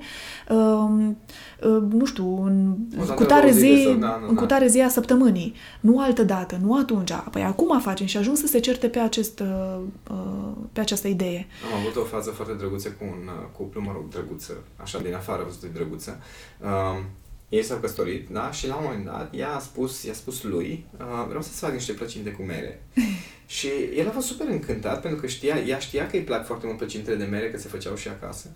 um, 0.49 1.17
uh, 1.63 1.83
nu 1.91 2.05
știu, 2.05 2.43
în 2.45 2.77
O 2.97 2.99
dată 2.99 3.13
cu 3.13 3.23
la 3.23 3.29
tare 3.29 3.51
două 3.51 3.61
zile 3.61 3.77
zi, 3.77 3.83
sau- 3.83 3.93
da, 3.95 4.07
da, 4.07 4.27
în 4.29 4.35
da. 4.35 4.41
cu 4.41 4.47
tare 4.47 4.67
zi 4.67 4.81
a 4.81 4.89
săptămânii, 4.89 5.55
nu 5.81 6.01
altă 6.01 6.23
dată, 6.23 6.59
nu 6.63 6.77
atunci, 6.77 7.13
păi 7.31 7.43
acum 7.43 7.81
facem 7.81 8.07
și 8.07 8.17
ajung 8.17 8.37
să 8.37 8.47
se 8.47 8.59
certe 8.59 8.89
pe, 8.89 8.99
acest, 8.99 9.41
uh, 9.41 9.81
uh, 10.11 10.53
pe 10.73 10.81
această 10.81 11.09
idee. 11.09 11.47
Am 11.73 11.81
avut 11.81 11.97
o 11.97 12.05
fază 12.05 12.31
foarte 12.31 12.53
drăguță 12.53 12.89
cu 12.89 13.05
un 13.05 13.27
uh, 13.27 13.49
cuplu, 13.57 13.81
mă 13.81 13.91
rog, 13.95 14.09
drăguță, 14.09 14.53
așa 14.77 14.99
din 14.99 15.15
afară 15.15 15.43
văzut 15.45 15.73
drăguță. 15.75 16.21
Um, 16.63 17.05
ei 17.49 17.63
s-au 17.63 17.79
căsătorit, 17.79 18.29
da? 18.29 18.53
Și 18.53 18.67
la 18.67 18.77
un 18.77 18.85
moment 18.85 19.05
dat 19.05 19.35
ea 19.35 19.55
a 19.55 19.59
spus, 19.59 20.03
i-a 20.03 20.13
spus 20.13 20.43
lui, 20.43 20.87
uh, 20.99 21.25
vreau 21.27 21.43
să-ți 21.43 21.59
fac 21.59 21.73
niște 21.73 21.93
plăcinte 21.93 22.31
cu 22.31 22.43
mere. 22.43 22.83
și 23.47 23.69
el 23.97 24.09
a 24.09 24.11
fost 24.11 24.27
super 24.27 24.49
încântat 24.49 25.01
pentru 25.01 25.21
că 25.21 25.27
știa, 25.27 25.57
ea 25.57 25.79
știa 25.79 26.07
că 26.07 26.17
îi 26.17 26.23
plac 26.23 26.47
foarte 26.47 26.67
mult 26.67 26.79
plăcintele 26.79 27.17
de 27.17 27.25
mere, 27.25 27.51
că 27.51 27.59
se 27.59 27.69
făceau 27.69 27.97
și 27.97 28.09
acasă. 28.09 28.49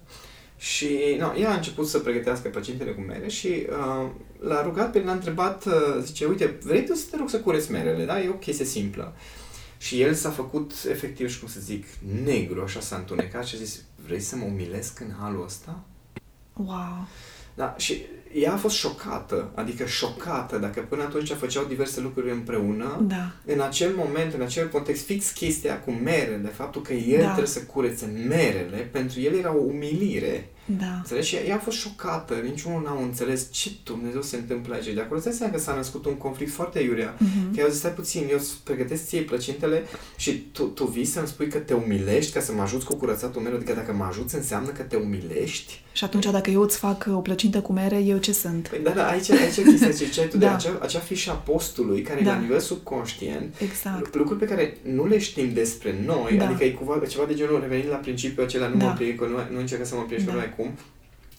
Și 0.57 1.17
no, 1.19 1.33
ea 1.37 1.51
a 1.51 1.55
început 1.55 1.89
să 1.89 1.99
pregătească 1.99 2.49
plăcintele 2.49 2.91
cu 2.91 3.01
mere 3.01 3.29
și 3.29 3.47
uh, 3.47 4.11
l-a 4.39 4.63
rugat 4.63 4.93
pe 4.93 4.99
el, 4.99 5.05
l-a 5.05 5.13
întrebat, 5.13 5.65
uh, 5.65 5.73
zice, 6.03 6.25
uite, 6.25 6.59
vrei 6.63 6.85
tu 6.85 6.95
să 6.95 7.07
te 7.11 7.17
rog 7.17 7.29
să 7.29 7.41
cureți 7.41 7.71
merele, 7.71 8.05
da? 8.05 8.23
E 8.23 8.29
o 8.29 8.33
chestie 8.33 8.65
simplă. 8.65 9.15
Și 9.79 10.01
el 10.01 10.15
s-a 10.15 10.31
făcut, 10.31 10.73
efectiv, 10.89 11.29
și 11.29 11.39
cum 11.39 11.49
să 11.49 11.61
zic, 11.61 11.87
negru, 12.25 12.63
așa 12.63 12.81
s-a 12.81 12.97
întunecat 12.97 13.45
și 13.45 13.55
a 13.55 13.59
zis, 13.59 13.83
vrei 14.07 14.21
să 14.21 14.37
mă 14.37 14.45
umilesc 14.45 15.01
în 15.01 15.15
halul 15.21 15.45
ăsta? 15.45 15.85
Wow! 16.53 17.07
Da, 17.55 17.75
și 17.79 18.03
ea 18.35 18.53
a 18.53 18.57
fost 18.57 18.77
șocată, 18.77 19.51
adică 19.55 19.85
șocată, 19.87 20.59
dacă 20.59 20.87
până 20.88 21.03
atunci 21.03 21.33
făceau 21.33 21.65
diverse 21.65 22.01
lucruri 22.01 22.31
împreună, 22.31 23.05
Da. 23.09 23.33
în 23.45 23.61
acel 23.61 23.93
moment, 23.97 24.35
în 24.35 24.43
acel 24.43 24.69
context, 24.69 25.05
fix 25.05 25.31
chestia 25.31 25.81
cu 25.81 25.91
merele, 25.91 26.49
faptul 26.49 26.83
că 26.83 26.93
el 26.93 27.21
Da. 27.21 27.27
trebuie 27.27 27.47
să 27.47 27.62
curețe 27.62 28.07
merele, 28.29 28.77
pentru 28.93 29.21
el 29.21 29.35
era 29.38 29.55
o 29.55 29.61
umilire. 29.61 30.47
Da. 30.79 30.95
Înțelegi? 30.97 31.29
Și 31.29 31.37
ea 31.37 31.55
a 31.55 31.59
fost 31.59 31.77
șocată, 31.77 32.35
niciunul 32.35 32.83
n-a 32.83 32.99
înțeles 33.03 33.49
ce 33.51 33.71
Dumnezeu 33.85 34.23
se 34.23 34.37
întâmplă 34.37 34.75
aici. 34.75 34.95
De 34.95 35.01
acolo 35.01 35.17
îți 35.17 35.25
dai 35.25 35.35
seama 35.35 35.53
că 35.53 35.59
s-a 35.59 35.75
născut 35.75 36.05
un 36.07 36.15
conflict 36.15 36.53
foarte 36.53 36.81
iurea. 36.81 37.17
Mhm. 37.19 37.55
Că 37.55 37.61
eu 37.61 37.69
zic, 37.69 37.79
stai 37.79 37.91
puțin, 37.93 38.27
eu 38.31 38.37
îți 38.38 38.61
pregătesc 38.65 39.07
ție 39.07 39.21
plăcintele 39.21 39.83
și 40.17 40.33
tu, 40.53 40.65
tu 40.65 40.85
vii 40.87 41.05
să-mi 41.05 41.27
spui 41.27 41.49
că 41.49 41.59
te 41.59 41.75
umilești 41.75 42.33
ca 42.33 42.41
să 42.41 42.53
mă 42.53 42.62
ajuți 42.62 42.85
cu 42.85 42.95
curățatul 42.97 43.43
meu, 43.43 43.55
adică 43.55 43.73
dacă 43.73 43.93
mă 43.93 44.05
ajuți 44.05 44.35
înseamnă 44.35 44.71
că 44.71 44.83
te 44.83 44.97
umilești. 44.97 45.83
Și 45.93 46.05
atunci 46.05 46.27
dacă 46.31 46.51
eu 46.51 46.61
îți 46.63 46.79
fac 46.79 47.07
o 47.15 47.17
plăcintă 47.21 47.61
cu 47.61 47.73
mere, 47.73 47.99
eu 47.99 48.19
ce 48.19 48.33
sunt? 48.33 48.69
Păi 48.69 48.79
da, 48.83 48.91
da, 48.91 49.09
aici, 49.11 49.31
aici 49.31 49.57
e 49.57 49.63
chestia 49.63 49.87
ce 49.87 49.93
ziceai 49.93 50.29
tu 50.29 50.37
de 50.39 50.45
Da. 50.45 50.55
acea, 50.55 50.79
acea 50.83 50.99
fișă 50.99 51.31
a 51.31 51.35
postului 51.35 52.03
care 52.03 52.21
e 52.21 52.23
Da. 52.23 52.31
la 52.31 52.39
nivel 52.39 52.59
subconștient, 52.61 53.55
Exact. 53.59 54.15
lucruri 54.17 54.39
pe 54.39 54.45
care 54.47 54.77
nu 54.83 55.07
le 55.07 55.19
știm 55.19 55.53
despre 55.53 55.95
noi, 56.07 56.35
Da. 56.39 56.45
adică 56.47 56.65
e 56.65 56.71
cumva, 56.71 57.01
ceva 57.09 57.25
de 57.25 57.35
genul 57.35 57.61
revenind 57.61 57.89
la 57.91 57.97
principiul 57.97 58.45
acela, 58.45 58.69
nu 58.69 58.77
Da. 58.77 58.85
mă 58.85 58.91
împlinești, 58.91 59.19
că 59.21 59.27
nu, 59.27 59.37
nu 59.55 59.59
încercă 59.61 59.85
să 59.85 59.95
mă 59.95 60.01
împlinești 60.01 60.29
Da. 60.31 60.35
da. 60.37 60.41
numai 60.43 60.57
cum. 60.57 60.79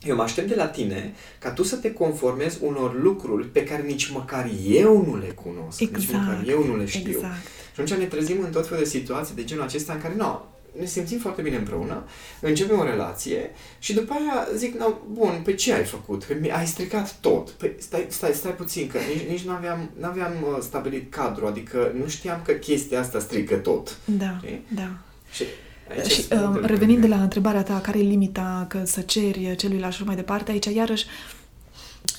Eu 0.07 0.15
mă 0.15 0.21
aștept 0.23 0.47
de 0.47 0.55
la 0.55 0.67
tine 0.67 1.13
ca 1.39 1.51
tu 1.51 1.63
să 1.63 1.75
te 1.75 1.93
conformezi 1.93 2.57
unor 2.61 3.01
lucruri 3.01 3.47
pe 3.47 3.63
care 3.63 3.81
nici 3.81 4.09
măcar 4.11 4.49
eu 4.69 5.05
nu 5.07 5.17
le 5.17 5.25
cunosc, 5.43 5.79
nici 5.79 5.89
Exact. 5.89 6.11
măcar 6.13 6.43
eu 6.47 6.65
nu 6.65 6.77
le 6.77 6.85
știu. 6.85 7.09
Exact. 7.11 7.43
Și 7.73 7.81
atunci 7.81 7.99
ne 7.99 8.05
trezim 8.05 8.37
în 8.43 8.51
tot 8.51 8.67
felul 8.67 8.83
de 8.83 8.89
situații 8.89 9.35
de 9.35 9.43
genul 9.43 9.63
acesta 9.63 9.93
în 9.93 10.01
care, 10.01 10.13
nu, 10.17 10.45
ne 10.79 10.85
simțim 10.85 11.19
foarte 11.19 11.41
bine 11.41 11.55
împreună, 11.55 12.03
începem 12.41 12.79
o 12.79 12.83
relație 12.83 13.51
și 13.79 13.93
după 13.93 14.13
aia 14.13 14.47
zic, 14.55 14.77
no, 14.79 14.85
bun, 15.11 15.41
pe 15.45 15.53
ce 15.53 15.73
ai 15.73 15.83
făcut? 15.83 16.23
Că 16.23 16.33
mi- 16.41 16.51
ai 16.51 16.67
stricat 16.67 17.15
tot. 17.19 17.49
Păi 17.49 17.75
stai, 17.79 18.05
stai, 18.09 18.31
stai 18.33 18.51
puțin, 18.55 18.87
că 18.87 18.97
nici, 19.13 19.27
nici 19.29 19.41
nu 19.45 19.51
aveam, 19.51 19.89
n-aveam 19.99 20.31
uh, 20.41 20.57
stabilit 20.61 21.11
cadru, 21.11 21.45
adică 21.47 21.91
nu 22.01 22.07
știam 22.07 22.41
că 22.45 22.51
chestia 22.51 22.99
asta 22.99 23.19
strică 23.19 23.55
tot. 23.55 23.97
Da, 24.05 24.37
Știi? 24.43 24.65
da. 24.75 24.89
Și 25.31 25.43
Aici 25.89 26.11
și 26.11 26.21
sunt 26.23 26.39
uh, 26.39 26.45
multe 26.51 26.67
revenind 26.67 26.87
de 26.89 26.93
lucruri. 27.01 27.17
la 27.17 27.23
întrebarea 27.23 27.63
ta, 27.63 27.79
care 27.81 27.99
e 27.99 28.01
limita 28.01 28.65
că 28.69 28.81
să 28.85 29.01
ceri 29.01 29.55
celuilalt 29.55 29.91
și 29.93 29.97
așa 29.99 30.05
mai 30.07 30.15
departe, 30.15 30.51
aici 30.51 30.65
iarăși 30.65 31.05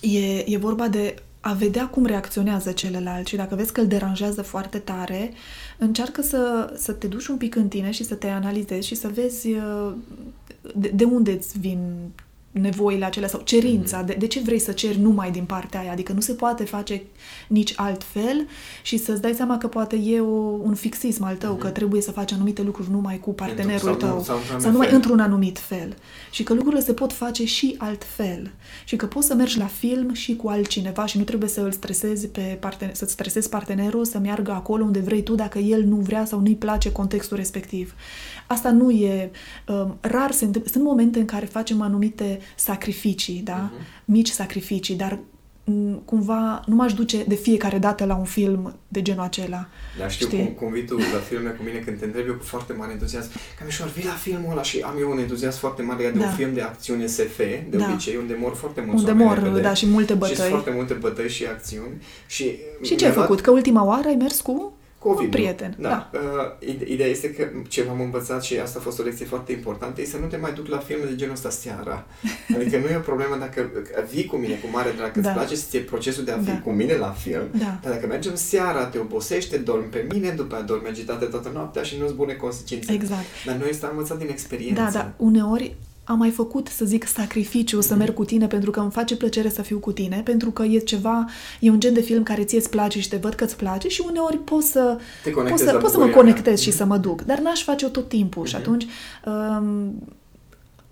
e, 0.00 0.38
e 0.52 0.56
vorba 0.58 0.88
de 0.88 1.14
a 1.44 1.52
vedea 1.52 1.86
cum 1.86 2.06
reacționează 2.06 2.72
celălalt 2.72 3.26
și 3.26 3.36
dacă 3.36 3.54
vezi 3.54 3.72
că 3.72 3.80
îl 3.80 3.86
deranjează 3.86 4.42
foarte 4.42 4.78
tare, 4.78 5.32
încearcă 5.78 6.22
să, 6.22 6.72
să 6.76 6.92
te 6.92 7.06
duci 7.06 7.26
un 7.26 7.36
pic 7.36 7.54
în 7.54 7.68
tine 7.68 7.90
și 7.90 8.04
să 8.04 8.14
te 8.14 8.28
analizezi 8.28 8.86
și 8.86 8.94
să 8.94 9.08
vezi 9.08 9.52
uh, 9.52 9.92
de, 10.74 10.88
de 10.88 11.04
unde 11.04 11.32
îți 11.32 11.58
vin 11.58 11.78
nevoile 12.60 13.04
acelea 13.04 13.28
sau 13.28 13.40
cerința, 13.40 14.02
de, 14.02 14.16
de 14.18 14.26
ce 14.26 14.40
vrei 14.40 14.58
să 14.58 14.72
ceri 14.72 14.98
numai 14.98 15.30
din 15.30 15.44
partea 15.44 15.80
aia, 15.80 15.92
adică 15.92 16.12
nu 16.12 16.20
se 16.20 16.32
poate 16.32 16.64
face 16.64 17.02
nici 17.48 17.72
altfel 17.76 18.46
și 18.82 18.96
să-ți 18.96 19.20
dai 19.20 19.32
seama 19.34 19.58
că 19.58 19.66
poate 19.66 19.96
e 19.96 20.20
o, 20.20 20.34
un 20.62 20.74
fixism 20.74 21.24
al 21.24 21.36
tău, 21.36 21.54
că 21.54 21.68
trebuie 21.68 22.00
să 22.00 22.10
faci 22.10 22.32
anumite 22.32 22.62
lucruri 22.62 22.90
numai 22.90 23.18
cu 23.18 23.32
partenerul 23.32 23.78
sau 23.78 23.92
nu- 23.92 23.96
tău. 23.98 24.22
sau 24.22 24.36
într-un 24.36 24.60
sau 24.60 24.70
numai 24.70 24.86
fel. 24.86 24.96
într-un 24.96 25.20
anumit 25.20 25.58
fel. 25.58 25.96
Și 26.30 26.42
că 26.42 26.54
lucrurile 26.54 26.82
se 26.82 26.92
pot 26.92 27.12
face 27.12 27.44
și 27.44 27.74
altfel. 27.78 28.50
Și 28.84 28.96
că 28.96 29.06
poți 29.06 29.26
să 29.26 29.34
mergi 29.34 29.58
la 29.58 29.66
film 29.66 30.12
și 30.12 30.36
cu 30.36 30.48
altcineva 30.48 31.06
și 31.06 31.18
nu 31.18 31.24
trebuie 31.24 31.48
să 31.48 31.60
îl 31.60 31.72
stresezi 31.72 32.28
pe 32.28 32.56
partener, 32.60 32.94
să-ți 32.94 33.12
stresezi 33.12 33.48
partenerul 33.48 34.04
să 34.04 34.18
meargă 34.18 34.50
acolo 34.50 34.84
unde 34.84 34.98
vrei 34.98 35.22
tu 35.22 35.34
dacă 35.34 35.58
el 35.58 35.84
nu 35.84 35.96
vrea 35.96 36.24
sau 36.24 36.40
nu-i 36.40 36.56
place 36.56 36.92
contextul 36.92 37.36
respectiv. 37.36 37.94
Asta 38.46 38.70
nu 38.70 38.90
e... 38.90 39.30
Um, 39.68 39.96
rar 40.00 40.30
se 40.30 40.44
întâmplă. 40.44 40.70
Sunt 40.72 40.84
momente 40.84 41.18
în 41.18 41.24
care 41.24 41.46
facem 41.46 41.80
anumite 41.80 42.38
sacrificii, 42.56 43.40
da? 43.44 43.70
Mici 44.04 44.28
sacrificii, 44.30 44.94
dar 44.94 45.18
m, 45.64 45.94
cumva 46.04 46.62
nu 46.66 46.74
m-aș 46.74 46.92
duce 46.92 47.24
de 47.28 47.34
fiecare 47.34 47.78
dată 47.78 48.04
la 48.04 48.14
un 48.14 48.24
film 48.24 48.76
de 48.88 49.02
genul 49.02 49.22
acela. 49.24 49.66
Dar 49.98 50.10
știu 50.10 50.26
Știi? 50.26 50.38
cum, 50.38 50.46
cum 50.52 50.72
vii 50.72 50.84
tu 50.84 50.96
la 50.96 51.18
filme 51.28 51.50
cu 51.50 51.62
mine 51.62 51.78
când 51.78 51.98
te 51.98 52.04
întreb 52.04 52.26
eu 52.26 52.34
cu 52.34 52.44
foarte 52.44 52.72
mare 52.72 52.92
entuziasm. 52.92 53.30
Camișor, 53.58 53.88
vii 53.88 54.04
la 54.04 54.10
filmul 54.12 54.50
ăla 54.50 54.62
și 54.62 54.80
am 54.80 54.94
eu 55.00 55.10
un 55.10 55.18
entuziasm 55.18 55.58
foarte 55.58 55.82
mare 55.82 55.98
legat 55.98 56.12
de 56.12 56.18
Da. 56.18 56.26
un 56.26 56.32
film 56.32 56.54
de 56.54 56.60
acțiune 56.60 57.06
SF, 57.06 57.36
de 57.70 57.76
Da. 57.76 57.88
obicei, 57.90 58.16
unde 58.16 58.36
mor 58.40 58.54
foarte 58.54 58.80
mulți 58.80 58.98
Unde 58.98 59.10
oameni 59.10 59.28
mor, 59.28 59.38
repede. 59.38 59.60
da, 59.60 59.74
și 59.74 59.86
multe 59.86 60.12
Și 60.12 60.18
bătăi. 60.18 60.34
sunt 60.36 60.48
foarte 60.48 60.70
multe 60.74 60.94
bătăi 60.94 61.28
și 61.28 61.44
acțiuni. 61.44 62.02
Și, 62.26 62.44
Și 62.82 62.94
ce 62.94 63.04
ai 63.04 63.10
mi-a 63.10 63.16
luat- 63.18 63.26
făcut? 63.28 63.40
Că 63.42 63.50
ultima 63.50 63.84
oară 63.84 64.08
ai 64.08 64.14
mers 64.18 64.40
cu 64.40 64.72
Covid. 65.10 65.24
un 65.24 65.30
prieten. 65.30 65.76
Da. 65.78 65.88
da. 66.12 66.18
Uh, 66.18 66.68
ide- 66.68 66.92
ideea 66.92 67.08
este 67.08 67.30
că 67.30 67.48
ce 67.68 67.86
am 67.90 68.00
învățat 68.00 68.42
și 68.42 68.58
asta 68.58 68.78
a 68.78 68.82
fost 68.82 68.98
o 69.00 69.02
lecție 69.02 69.26
foarte 69.26 69.52
importantă 69.52 70.00
e 70.00 70.04
să 70.04 70.16
nu 70.16 70.26
te 70.26 70.36
mai 70.36 70.52
duc 70.52 70.66
la 70.68 70.78
filme 70.78 71.04
de 71.04 71.14
genul 71.14 71.34
ăsta 71.34 71.50
seara. 71.50 72.06
Adică 72.56 72.76
nu 72.78 72.86
e 72.86 72.96
o 72.96 73.00
problemă 73.00 73.36
dacă 73.38 73.70
vii 74.10 74.24
cu 74.26 74.36
mine 74.36 74.54
cu 74.54 74.68
mare 74.72 74.90
drag, 74.96 75.12
că 75.12 75.20
Da. 75.20 75.28
îți 75.28 75.38
place 75.38 75.56
să 75.56 75.66
ție 75.68 75.80
procesul 75.80 76.24
de 76.24 76.30
a 76.32 76.38
fi 76.38 76.44
Da. 76.44 76.60
cu 76.60 76.70
mine 76.70 76.94
la 76.96 77.10
film, 77.10 77.46
Da. 77.52 77.78
dar 77.82 77.92
dacă 77.92 78.06
mergem 78.06 78.34
seara, 78.34 78.84
te 78.86 78.98
obosește, 78.98 79.56
dormi 79.56 79.84
pe 79.90 80.06
mine, 80.12 80.30
după 80.30 80.54
aia 80.54 80.64
dormi 80.64 80.88
agitate 80.88 81.24
toată 81.24 81.50
noaptea 81.54 81.82
și 81.82 81.96
nu-ți 82.00 82.14
bune 82.14 82.32
consecințe. 82.32 82.92
Exact. 82.92 83.24
Dar 83.46 83.56
noi 83.56 83.68
asta 83.70 83.86
am 83.86 83.92
învățat 83.96 84.18
din 84.18 84.28
experiență. 84.28 84.80
Da, 84.82 84.90
da. 84.92 85.12
Uneori 85.16 85.76
am 86.04 86.18
mai 86.18 86.30
făcut, 86.30 86.68
să 86.68 86.84
zic, 86.84 87.06
sacrificiu 87.06 87.80
să 87.80 87.94
merg 87.94 88.14
cu 88.14 88.24
tine 88.24 88.46
pentru 88.46 88.70
că 88.70 88.80
îmi 88.80 88.90
face 88.90 89.16
plăcere 89.16 89.48
să 89.48 89.62
fiu 89.62 89.78
cu 89.78 89.92
tine, 89.92 90.20
pentru 90.24 90.50
că 90.50 90.62
e 90.62 90.78
ceva, 90.78 91.24
e 91.60 91.70
un 91.70 91.80
gen 91.80 91.92
de 91.94 92.00
film 92.00 92.22
care 92.22 92.44
ție 92.44 92.58
îți 92.58 92.70
place 92.70 93.00
și 93.00 93.08
te 93.08 93.16
văd 93.16 93.34
că 93.34 93.44
îți 93.44 93.56
place 93.56 93.88
și 93.88 94.02
uneori 94.06 94.38
pot 94.38 94.62
să, 94.62 94.98
Te 95.22 95.30
pot 95.30 95.34
conectezi 95.38 95.68
să, 95.68 95.72
la 95.74 95.78
pot 95.80 95.90
să 95.90 95.98
mă 95.98 96.04
bucuria 96.04 96.20
conectez 96.22 96.52
mea. 96.54 96.62
și 96.62 96.72
să 96.72 96.84
mă 96.84 96.96
duc, 96.96 97.22
dar 97.22 97.38
n-aș 97.38 97.62
face-o 97.62 97.88
tot 97.88 98.08
timpul 98.08 98.46
și 98.46 98.54
Mhm. 98.54 98.62
atunci 98.62 98.86
um, 99.26 99.94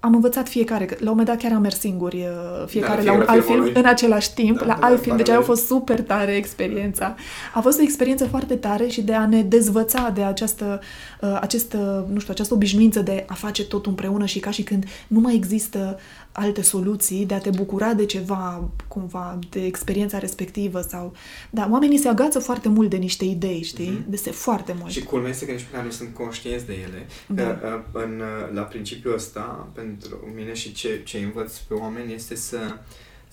am 0.05 0.15
învățat 0.15 0.49
fiecare, 0.49 0.85
că 0.85 0.95
la 0.95 1.11
un 1.11 1.17
moment 1.17 1.27
dat 1.29 1.37
chiar 1.39 1.53
am 1.53 1.61
mers 1.63 1.79
singuri, 1.79 2.17
uh, 2.17 2.67
fiecare 2.67 3.03
Da, 3.03 3.05
la 3.05 3.13
un 3.13 3.17
fiecare 3.17 3.37
alt 3.39 3.45
film 3.47 3.57
filmului. 3.63 3.83
în 3.83 3.89
același 3.89 4.35
timp, 4.35 4.59
Da, 4.59 4.65
la 4.65 4.77
da, 4.81 4.87
alt 4.87 5.01
film, 5.01 5.17
deci 5.17 5.29
a 5.29 5.31
paralel. 5.33 5.55
fost 5.55 5.67
super 5.67 6.01
tare 6.01 6.33
experiența. 6.33 7.15
A 7.55 7.61
fost 7.61 7.79
o 7.79 7.83
experiență 7.83 8.25
foarte 8.27 8.55
tare 8.55 8.87
și 8.87 9.03
de 9.03 9.15
a 9.15 9.27
ne 9.27 9.43
dezvăța 9.43 10.11
de 10.15 10.23
această, 10.23 10.81
uh, 11.21 11.39
această, 11.41 12.07
nu 12.13 12.19
știu, 12.19 12.33
această 12.33 12.55
obișnuință 12.55 13.01
de 13.01 13.25
a 13.29 13.35
face 13.35 13.65
tot 13.65 13.87
împreună 13.87 14.25
și 14.25 14.39
ca 14.39 14.51
și 14.51 14.63
când 14.63 14.85
nu 15.07 15.21
mai 15.21 15.35
există 15.35 15.99
alte 16.33 16.63
soluții 16.63 17.27
de 17.27 17.35
a 17.35 17.39
te 17.39 17.51
bucura 17.51 17.93
de 17.95 18.07
ceva, 18.07 18.69
cumva, 18.89 19.39
de 19.51 19.65
experiența 19.65 20.19
respectivă 20.19 20.81
sau... 20.81 21.15
Da, 21.51 21.69
oamenii 21.71 21.99
se 21.99 22.09
agață 22.09 22.39
foarte 22.39 22.69
mult 22.69 22.91
de 22.91 22.97
niște 22.97 23.25
idei, 23.25 23.63
știi? 23.63 23.91
Mhm. 23.91 24.11
De 24.11 24.17
se 24.17 24.31
foarte 24.31 24.75
mult. 24.79 24.91
Și 24.91 25.03
culmea 25.03 25.31
este 25.31 25.47
că 25.47 25.53
nici 25.53 25.67
măcar 25.71 25.85
nu 25.85 25.91
sunt 25.91 26.15
conștienți 26.15 26.67
de 26.67 26.73
ele. 26.73 27.07
Da. 27.27 27.43
Că, 27.43 27.83
uh, 27.95 28.03
în, 28.03 28.21
uh, 28.21 28.55
la 28.55 28.63
principiul 28.63 29.15
ăsta, 29.15 29.69
pentru 29.75 30.33
mine 30.35 30.53
și 30.53 30.73
ce, 30.73 31.03
ce 31.05 31.19
învăț 31.19 31.57
pe 31.57 31.75
oameni 31.75 32.15
este 32.15 32.35
să, 32.35 32.59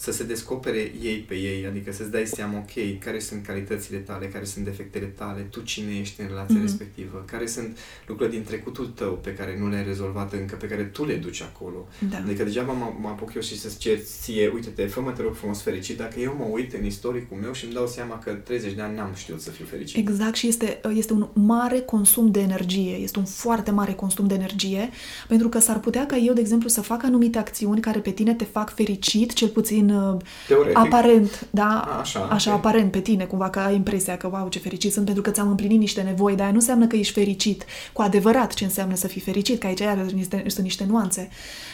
să 0.02 0.12
se 0.12 0.24
descopere 0.24 0.92
ei 1.02 1.18
pe 1.28 1.36
ei, 1.36 1.66
adică 1.66 1.92
să-ți 1.92 2.12
dai 2.12 2.26
seama, 2.26 2.58
ok, 2.58 3.00
care 3.00 3.20
sunt 3.20 3.46
calitățile 3.46 3.98
tale, 3.98 4.26
care 4.28 4.46
sunt 4.46 4.66
defectele 4.66 5.06
tale, 5.06 5.42
tu 5.42 5.60
cine 5.62 5.92
ești 6.00 6.22
în 6.22 6.28
relația 6.28 6.56
Mhm. 6.56 6.64
respectivă, 6.64 7.24
care 7.32 7.46
sunt 7.46 7.78
lucruri 8.08 8.32
din 8.32 8.44
trecutul 8.44 8.86
tău 8.88 9.14
pe 9.24 9.34
care 9.34 9.58
nu 9.60 9.70
le-ai 9.70 9.84
rezolvat 9.84 10.34
încă, 10.34 10.56
pe 10.56 10.68
care 10.68 10.84
tu 10.84 11.06
le 11.06 11.16
duci 11.16 11.42
acolo. 11.42 11.88
Da. 12.10 12.18
Adică 12.18 12.44
degeaba 12.44 12.74
mă, 12.74 12.94
mă 13.02 13.08
apuc 13.08 13.34
eu 13.36 13.42
și 13.42 13.60
să-ți 13.60 13.78
cer 13.78 13.98
ție, 14.22 14.52
uite-te, 14.54 14.86
fă-mă, 14.86 15.12
te 15.12 15.22
rog 15.22 15.36
frumos 15.36 15.62
fericit, 15.62 15.98
dacă 15.98 16.20
eu 16.20 16.36
mă 16.38 16.46
uit 16.52 16.74
în 16.74 16.86
istoricul 16.86 17.38
meu 17.38 17.54
și 17.54 17.66
îmi 17.66 17.74
dau 17.74 17.88
seama 17.88 18.20
că 18.20 18.32
30 18.32 18.74
de 18.74 18.82
ani 18.82 18.96
n-am 18.96 19.14
știut 19.16 19.42
să 19.42 19.50
fiu 19.50 19.66
fericit. 19.66 19.98
Exact 19.98 20.36
și 20.36 20.48
este, 20.48 20.82
este 20.96 21.14
un 21.14 21.28
mare 21.34 21.80
consum 21.80 22.32
de 22.32 22.40
energie, 22.40 22.92
este 22.96 23.20
un 23.20 23.26
foarte 23.26 23.72
mare 23.72 23.94
consum 23.94 24.28
de 24.28 24.34
energie, 24.34 24.90
pentru 25.28 25.50
că 25.50 25.60
s-ar 25.60 25.80
putea 25.80 26.06
ca 26.06 26.18
eu, 26.18 26.34
de 26.34 26.40
exemplu, 26.42 26.70
să 26.70 26.82
fac 26.82 27.04
anumite 27.04 27.38
acțiuni 27.38 27.80
care 27.82 28.00
pe 28.00 28.12
tine 28.12 28.34
te 28.34 28.44
fac 28.44 28.74
fericit, 28.76 29.34
cel 29.34 29.48
puțin 29.48 29.89
uh, 29.90 30.22
Teoretic. 30.48 30.78
aparent, 30.78 31.48
da? 31.50 31.82
A, 31.88 32.00
așa, 32.00 32.20
așa 32.20 32.52
ok. 32.52 32.58
aparent 32.58 32.92
pe 32.92 33.00
tine, 33.00 33.24
cumva 33.24 33.50
că 33.50 33.60
ai 33.60 33.76
impresia 33.76 34.18
că, 34.18 34.30
wow, 34.32 34.48
ce 34.48 34.60
fericit 34.60 34.92
sunt 34.92 35.06
pentru 35.06 35.24
că 35.24 35.32
ți-am 35.32 35.50
împlinit 35.50 35.80
niște 35.80 36.02
nevoi, 36.02 36.32
dar 36.32 36.42
aia 36.42 36.52
nu 36.52 36.58
înseamnă 36.58 36.88
că 36.88 36.96
ești 36.96 37.14
fericit 37.14 37.66
cu 37.94 38.02
adevărat 38.02 38.54
ce 38.54 38.64
înseamnă 38.64 38.96
să 38.96 39.08
fii 39.08 39.22
fericit, 39.22 39.60
că 39.60 39.68
aici 39.68 39.80
iar 39.80 40.06
este, 40.18 40.44
sunt 40.48 40.64
niște 40.64 40.86
nuanțe. 40.88 41.30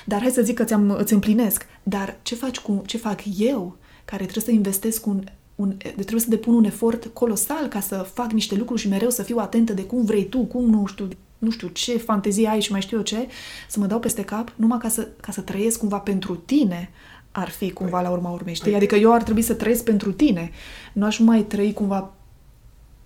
Dar 0.06 0.22
hai 0.22 0.30
să 0.30 0.42
zic 0.42 0.56
că 0.56 0.64
ți-am, 0.64 0.96
îți 1.00 1.14
împlinesc. 1.14 1.66
Dar 1.84 2.18
ce 2.22 2.36
faci 2.36 2.60
cu, 2.60 2.82
ce 2.86 2.98
fac 2.98 3.22
eu, 3.38 3.76
care 4.06 4.24
trebuie 4.24 4.44
să 4.44 4.52
investesc 4.52 5.06
un 5.06 5.24
un, 5.56 5.78
trebuie 5.78 6.20
să 6.20 6.30
depun 6.30 6.54
un 6.54 6.64
efort 6.64 7.06
colosal 7.14 7.68
ca 7.68 7.80
să 7.80 7.96
fac 8.14 8.32
niște 8.32 8.56
lucruri 8.56 8.82
și 8.82 8.88
mereu 8.88 9.10
să 9.10 9.24
fiu 9.24 9.38
atentă 9.38 9.74
de 9.74 9.84
cum 9.84 10.06
vrei 10.06 10.26
tu, 10.26 10.40
cum 10.40 10.70
nu 10.70 10.86
știu, 10.86 11.08
nu 11.38 11.50
știu 11.50 11.68
ce 11.68 11.98
fantezie 11.98 12.48
ai 12.48 12.62
și 12.62 12.72
mai 12.72 12.82
știu 12.82 12.98
eu 12.98 13.04
ce, 13.04 13.28
să 13.70 13.80
mă 13.80 13.86
dau 13.86 14.00
peste 14.00 14.24
cap 14.24 14.54
numai 14.56 14.78
ca 14.78 14.90
să, 14.90 15.08
ca 15.22 15.32
să 15.32 15.42
trăiesc 15.42 15.80
cumva 15.80 15.98
pentru 15.98 16.36
tine 16.36 16.90
ar 17.38 17.50
fi 17.50 17.72
cumva 17.72 18.02
la 18.02 18.10
urma 18.10 18.30
urmei, 18.30 18.54
știi? 18.54 18.72
Păi- 18.72 18.76
Adică 18.76 18.96
eu 18.96 19.14
ar 19.14 19.24
trebui 19.24 19.42
să 19.42 19.54
trăiesc 19.54 19.84
pentru 19.84 20.12
tine. 20.12 20.52
Nu 20.94 21.06
aș 21.06 21.18
mai 21.20 21.42
trăi 21.42 21.74
cumva 21.74 22.14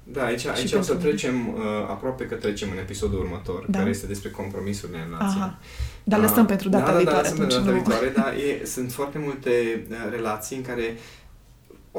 Da, 0.04 0.24
aici, 0.26 0.46
aici 0.46 0.58
o 0.58 0.76
pentru 0.76 0.82
să 0.82 0.94
mine. 0.94 1.08
trecem, 1.08 1.48
uh, 1.48 1.62
aproape 1.90 2.24
că 2.26 2.36
trecem 2.36 2.68
în 2.72 2.78
episodul 2.78 3.20
următor, 3.20 3.66
Da. 3.68 3.78
care 3.78 3.90
este 3.90 4.06
despre 4.08 4.30
compromisurile 4.30 4.98
în 4.98 5.04
relație. 5.06 5.40
Aha. 5.42 5.58
Dar 6.04 6.20
lăsăm 6.20 6.42
Ah, 6.42 6.48
pentru 6.48 6.70
data 6.70 6.86
da, 6.86 6.92
da, 6.92 6.98
viitoare. 6.98 7.22
Da, 7.22 7.30
lăsăm 7.30 7.38
pentru 7.38 7.58
atunci 7.58 7.66
data 7.76 7.78
nu- 7.78 7.84
viitoare, 7.84 8.32
dar 8.32 8.34
e, 8.62 8.66
sunt 8.66 8.92
foarte 8.92 9.18
multe 9.18 9.52
uh, 9.90 9.96
relații 10.12 10.56
în 10.58 10.64
care 10.64 10.98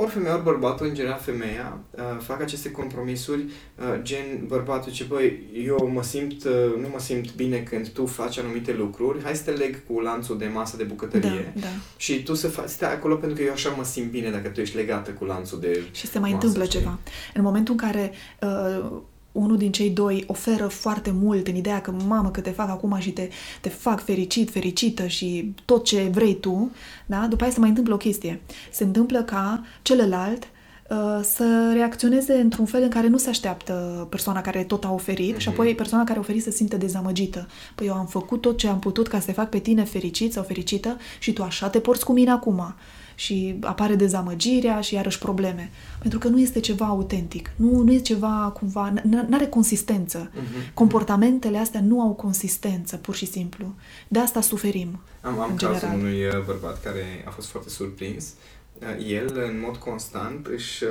ori 0.03 0.11
femeia, 0.11 0.35
ori 0.35 0.45
bărbatul, 0.45 0.87
în 0.87 0.95
general 0.95 1.19
femeia, 1.19 1.79
uh, 1.91 2.03
fac 2.21 2.41
aceste 2.43 2.71
compromisuri, 2.71 3.41
uh, 3.43 3.99
gen 4.03 4.25
bărbatul 4.47 4.93
ce, 4.93 5.05
băi, 5.05 5.43
eu 5.67 5.91
mă 5.95 6.03
simt, 6.03 6.45
uh, 6.45 6.53
nu 6.81 6.89
mă 6.93 6.99
simt 6.99 7.35
bine 7.35 7.59
când 7.59 7.89
tu 7.89 8.07
faci 8.07 8.39
anumite 8.39 8.73
lucruri, 8.73 9.23
hai 9.23 9.35
să 9.37 9.43
te 9.43 9.51
leg 9.51 9.87
cu 9.87 10.01
lanțul 10.01 10.39
de 10.39 10.47
masă 10.55 10.77
de 10.77 10.83
bucătărie 10.85 11.53
Da, 11.55 11.61
da. 11.61 11.67
și 11.97 12.23
tu 12.23 12.35
să 12.35 12.49
faci, 12.49 12.69
stai 12.69 12.93
acolo 12.93 13.15
pentru 13.17 13.37
că 13.39 13.43
eu 13.45 13.53
așa 13.53 13.71
mă 13.71 13.85
simt 13.85 14.11
bine 14.11 14.31
dacă 14.31 14.49
tu 14.49 14.61
ești 14.61 14.77
legată 14.77 15.11
cu 15.11 15.25
lanțul 15.25 15.61
de 15.61 15.83
Și 15.91 16.07
se 16.07 16.19
mai 16.19 16.31
masă, 16.31 16.45
întâmplă 16.47 16.69
știi? 16.69 16.79
ceva. 16.79 16.99
În 17.35 17.43
momentul 17.43 17.75
în 17.79 17.89
care 17.89 18.13
uh, 18.41 18.91
unul 19.33 19.57
din 19.57 19.73
cei 19.73 19.91
doi 19.91 20.25
oferă 20.27 20.67
foarte 20.67 21.11
mult 21.11 21.47
în 21.47 21.55
ideea 21.57 21.81
că, 21.81 21.93
mamă, 22.07 22.31
că 22.31 22.41
te 22.41 22.51
fac 22.51 22.69
acum 22.69 22.97
și 22.99 23.11
te, 23.11 23.29
te 23.61 23.69
fac 23.69 24.05
fericit, 24.05 24.51
fericită 24.51 25.07
și 25.07 25.55
tot 25.65 25.85
ce 25.85 26.09
vrei 26.13 26.35
tu, 26.35 26.71
da? 27.07 27.27
după 27.29 27.43
aia 27.43 27.53
se 27.53 27.61
mai 27.61 27.69
întâmplă 27.69 27.95
o 27.95 27.97
chestie. 27.97 28.41
Se 28.73 28.85
întâmplă 28.85 29.23
ca 29.23 29.65
celălalt 29.83 30.43
uh, 30.91 31.21
să 31.23 31.71
reacționeze 31.75 32.33
într-un 32.35 32.65
fel 32.67 32.83
în 32.83 32.89
care 32.89 33.07
nu 33.07 33.17
se 33.17 33.29
așteaptă 33.29 34.07
persoana 34.11 34.41
care 34.41 34.63
tot 34.65 34.85
a 34.85 34.93
oferit 34.93 35.37
și 35.39 35.49
Mhm. 35.49 35.61
apoi 35.61 35.75
persoana 35.75 36.05
care 36.05 36.17
a 36.19 36.21
oferit 36.21 36.43
se 36.43 36.51
simte 36.51 36.77
dezamăgită. 36.77 37.49
Păi 37.75 37.87
eu 37.87 37.95
am 37.95 38.07
făcut 38.07 38.41
tot 38.41 38.57
ce 38.59 38.69
am 38.69 38.79
putut 38.79 39.09
ca 39.09 39.21
să 39.21 39.27
te 39.27 39.33
fac 39.33 39.49
pe 39.49 39.59
tine 39.59 39.85
fericit 39.85 40.33
sau 40.33 40.43
fericită 40.43 40.97
și 41.19 41.33
tu 41.33 41.43
așa 41.43 41.69
te 41.69 41.79
porți 41.81 42.05
cu 42.05 42.13
mine 42.13 42.31
acum. 42.31 42.75
Și 43.21 43.57
apare 43.61 43.95
dezamăgirea 43.95 44.81
și 44.81 44.95
iarăși 44.95 45.19
probleme. 45.19 45.71
Pentru 45.99 46.19
că 46.19 46.29
nu 46.29 46.41
este 46.41 46.61
ceva 46.61 46.87
autentic. 46.87 47.51
Nu, 47.57 47.83
nu 47.83 47.93
e 47.93 47.99
ceva 47.99 48.53
cumva... 48.59 48.93
Nu 49.03 49.27
are 49.31 49.47
consistență. 49.47 50.31
Mhm. 50.35 50.75
Comportamentele 50.75 51.59
astea 51.59 51.81
nu 51.81 52.01
au 52.01 52.13
consistență, 52.13 52.97
pur 52.97 53.15
și 53.15 53.27
simplu. 53.27 53.75
De 54.09 54.19
asta 54.19 54.41
suferim. 54.41 55.01
Am, 55.21 55.41
am 55.41 55.51
în 55.51 55.57
cazul 55.57 55.79
general. 55.79 55.99
unui 55.99 56.27
uh, 56.27 56.45
bărbat 56.47 56.83
care 56.83 57.25
a 57.27 57.31
fost 57.31 57.49
foarte 57.49 57.69
surprins. 57.69 58.33
Uh, 58.79 59.07
El, 59.09 59.41
în 59.51 59.61
mod 59.65 59.77
constant, 59.77 60.47
își, 60.47 60.85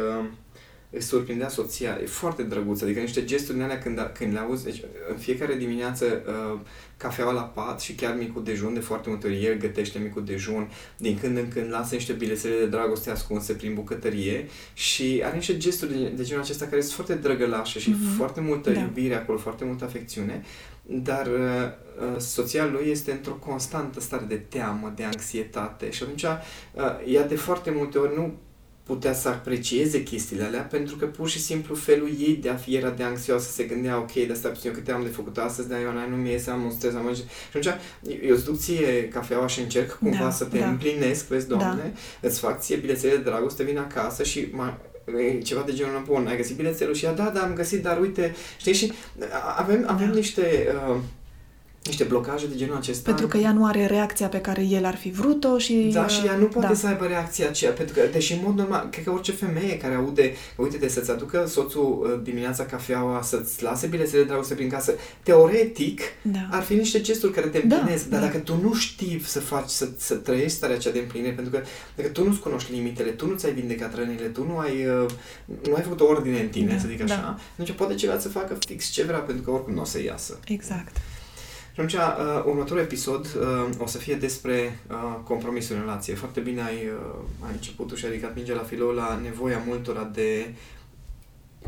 uh, 0.92 0.98
își 1.00 1.08
surprindea 1.08 1.50
soția. 1.50 1.98
E 2.02 2.06
foarte 2.06 2.44
drăguț, 2.44 2.82
adică 2.82 3.00
niște 3.00 3.24
gesturi 3.24 3.54
din 3.58 3.64
alea 3.66 3.80
când, 3.80 4.12
când 4.18 4.34
le 4.34 4.40
auzi. 4.40 4.64
Deci, 4.64 4.82
în 5.10 5.18
fiecare 5.18 5.56
dimineață, 5.56 6.06
uh, 6.28 6.60
cafeaua 6.98 7.32
la 7.32 7.42
pat 7.42 7.82
și 7.82 7.94
chiar 7.94 8.16
micul 8.18 8.44
dejun, 8.44 8.74
de 8.74 8.80
foarte 8.80 9.10
multe 9.10 9.28
ori 9.28 9.46
el 9.46 9.58
gătește 9.58 10.00
micul 10.00 10.26
dejun, 10.26 10.72
din 10.98 11.18
când 11.22 11.38
în 11.38 11.48
când 11.48 11.72
lasă 11.72 11.96
niște 11.96 12.14
bilețele 12.14 12.56
de 12.60 12.66
dragoste 12.66 13.10
ascunse 13.10 13.54
prin 13.54 13.74
bucătărie 13.74 14.48
și 14.74 15.22
are 15.26 15.36
niște 15.36 15.58
gesturi 15.58 15.92
de, 15.94 16.08
de 16.08 16.24
genul 16.24 16.44
acesta 16.44 16.66
care 16.66 16.82
sunt 16.82 16.94
foarte 16.94 17.14
drăgălașe 17.16 17.80
și 17.80 17.90
Mhm. 17.90 18.16
foarte 18.16 18.42
multă 18.42 18.70
Da. 18.72 18.80
iubire 18.80 19.16
acolo, 19.16 19.38
foarte 19.38 19.66
multă 19.66 19.84
afecțiune. 19.84 20.44
dar 20.92 21.28
uh, 21.28 22.20
soția 22.20 22.66
lui 22.66 22.90
este 22.90 23.12
într-o 23.12 23.32
constantă 23.34 24.00
stare 24.00 24.26
de 24.28 24.36
teamă, 24.36 24.94
de 24.96 25.04
anxietate 25.04 25.92
și 25.92 26.04
atunci 26.04 26.24
uh, 26.24 26.34
ea 27.08 27.28
de 27.28 27.36
foarte 27.36 27.72
multe 27.72 27.98
ori 27.98 28.16
nu 28.16 28.34
putea 28.90 29.14
să 29.14 29.28
aprecieze 29.28 30.04
chestiile 30.04 30.44
alea 30.44 30.62
pentru 30.62 30.96
că 30.96 31.06
pur 31.06 31.30
și 31.30 31.40
simplu 31.42 31.76
felul 31.76 32.10
ei 32.20 32.40
de 32.42 32.50
a 32.50 32.56
fi 32.56 32.76
era 32.76 32.90
de 32.90 33.04
anxioasă, 33.04 33.52
se 33.52 33.64
gândea 33.64 33.98
ok, 33.98 34.12
de 34.12 34.30
asta 34.32 34.50
puțin 34.50 34.72
câte 34.72 34.92
am 34.92 35.04
de 35.04 35.10
făcut 35.10 35.38
astăzi, 35.38 35.68
dar 35.68 35.80
eu 35.80 36.10
nu 36.10 36.16
mi 36.16 36.30
iese, 36.30 36.50
am 36.50 36.64
un 36.64 36.72
stres, 36.72 36.94
am 36.94 37.14
Și 37.14 37.24
atunci 37.48 37.66
eu 38.28 38.36
îți 38.36 38.46
duc 38.46 38.58
ție 38.58 39.08
cafeaua 39.08 39.48
și 39.48 39.60
încerc 39.60 39.98
cumva 39.98 40.24
da, 40.24 40.32
să 40.32 40.46
te 40.46 40.58
da. 40.60 40.68
împlinesc, 40.68 41.28
vezi, 41.28 41.48
doamne, 41.48 41.94
da. 42.22 42.28
îți 42.28 42.40
fac 42.40 42.60
ție 42.60 42.76
bilețele 42.76 43.16
de 43.16 43.22
dragoste, 43.22 43.64
vin 43.64 43.78
acasă 43.78 44.24
și 44.24 44.48
mai, 44.52 44.78
ceva 45.44 45.64
de 45.66 45.74
genul, 45.74 46.04
bun, 46.06 46.28
ai 46.28 46.38
găsit 46.38 46.56
bilețelul 46.56 46.94
și 46.94 47.06
ea, 47.06 47.14
da, 47.14 47.32
da, 47.34 47.42
am 47.42 47.54
găsit, 47.54 47.84
dar 47.84 48.00
uite, 48.00 48.36
știi, 48.58 48.74
și 48.74 48.92
avem, 49.58 49.84
avem 49.88 50.08
da. 50.08 50.14
niște... 50.14 50.68
Uh, 50.90 50.98
niște 51.90 52.04
blocaje 52.04 52.48
de 52.48 52.56
genul 52.56 52.76
acesta. 52.76 53.10
Pentru 53.10 53.28
că 53.28 53.38
ea 53.38 53.52
nu 53.52 53.66
are 53.66 53.86
reacția 53.86 54.28
pe 54.28 54.42
care 54.42 54.64
el 54.64 54.86
ar 54.86 54.96
fi 54.96 55.12
vrut-o 55.12 55.58
și... 55.58 55.90
Da, 55.94 56.08
și 56.08 56.26
ea 56.26 56.36
nu 56.36 56.46
poate 56.46 56.68
da. 56.68 56.74
să 56.74 56.88
aibă 56.88 57.06
reacția 57.06 57.48
aceea, 57.48 57.72
pentru 57.72 57.96
că, 57.96 58.02
deși 58.12 58.34
în 58.34 58.40
mod 58.44 58.58
normal, 58.58 58.88
cred 58.92 59.04
că 59.04 59.12
orice 59.12 59.32
femeie 59.32 59.78
care 59.78 59.94
aude, 59.94 60.34
uite 60.56 60.78
de 60.78 60.88
să-ți 60.88 61.12
aducă 61.12 61.46
soțul 61.48 62.00
uh, 62.02 62.20
dimineața 62.24 62.66
cafeaua, 62.66 63.22
să-ți 63.22 63.64
lase 63.64 63.88
bilețele 63.88 64.22
de 64.22 64.28
dragoste 64.28 64.54
prin 64.54 64.70
casă, 64.70 64.94
teoretic, 65.24 66.02
da. 66.22 66.48
ar 66.52 66.64
fi 66.64 66.74
niște 66.74 67.02
gesturi 67.02 67.34
care 67.34 67.48
te 67.48 67.60
da, 67.60 67.76
împlinesc, 67.76 68.04
da, 68.04 68.10
dar 68.10 68.20
da. 68.20 68.26
dacă 68.26 68.40
tu 68.40 68.60
nu 68.62 68.74
știi 68.74 69.22
să 69.26 69.40
faci, 69.40 69.70
să, 69.70 69.90
să 69.98 70.16
trăiești 70.16 70.58
starea 70.58 70.76
aceea 70.76 70.94
de 70.94 71.00
împlinire, 71.00 71.32
pentru 71.32 71.52
că 71.52 71.62
dacă 71.96 72.10
tu 72.10 72.24
nu-ți 72.24 72.40
cunoști 72.40 72.72
limitele, 72.72 73.10
tu 73.10 73.28
nu 73.28 73.36
ți-ai 73.36 73.54
vindecat 73.54 73.96
rănile, 73.96 74.26
tu 74.26 74.46
nu 74.46 74.58
ai, 74.58 74.86
uh, 74.86 75.10
nu 75.68 75.76
ai 75.76 75.82
făcut 75.82 76.00
o 76.00 76.06
ordine 76.06 76.40
în 76.40 76.48
tine, 76.48 76.74
da, 76.74 76.80
să 76.80 76.88
zic 76.88 77.02
așa, 77.02 77.16
da. 77.16 77.38
atunci 77.54 77.78
poate 77.78 77.96
ceva 77.96 78.20
să 78.20 78.30
facă 78.30 78.58
fix 78.68 78.90
ce 78.90 79.04
vrea, 79.04 79.20
pentru 79.20 79.44
că 79.44 79.52
oricum 79.52 79.74
nu 79.74 79.82
o 79.82 79.86
să 79.86 80.02
iasă. 80.02 80.40
Exact. 80.48 80.98
Și 81.88 81.96
atunci, 81.96 82.26
uh, 82.26 82.44
următorul 82.46 82.82
episod 82.82 83.26
uh, 83.26 83.70
o 83.78 83.88
să 83.88 83.98
fie 83.98 84.16
despre 84.16 84.80
uh, 84.90 85.20
compromisul 85.24 85.76
în 85.76 85.82
relație. 85.82 86.14
Foarte 86.14 86.40
bine 86.40 86.62
ai, 86.62 86.76
uh, 86.76 87.46
ai 87.46 87.52
început 87.52 87.92
și 87.96 88.06
ai 88.06 88.12
ridicat 88.12 88.36
mingea 88.36 88.54
la 88.54 88.64
filou 88.64 88.92
la 88.92 89.20
nevoia 89.24 89.64
multora 89.66 90.04
de 90.04 90.54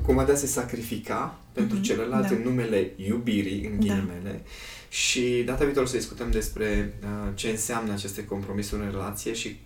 cum 0.05 0.23
de 0.25 0.31
a 0.31 0.35
se 0.35 0.45
sacrifica 0.45 1.35
mm-hmm, 1.35 1.53
pentru 1.53 1.75
mhm, 1.75 1.83
celălalt 1.83 2.27
da. 2.27 2.35
în 2.35 2.41
numele 2.41 2.91
iubirii, 2.95 3.65
în 3.65 3.71
da. 3.71 3.93
ghilimele. 3.93 4.31
Da. 4.31 4.49
Și 4.89 5.43
data 5.45 5.63
viitoare 5.63 5.87
să 5.87 5.97
discutăm 5.97 6.31
despre 6.31 6.93
uh, 7.03 7.31
ce 7.33 7.49
înseamnă 7.49 7.91
aceste 7.93 8.25
compromisuri 8.25 8.81
în 8.81 8.91
relație 8.91 9.33
și 9.33 9.59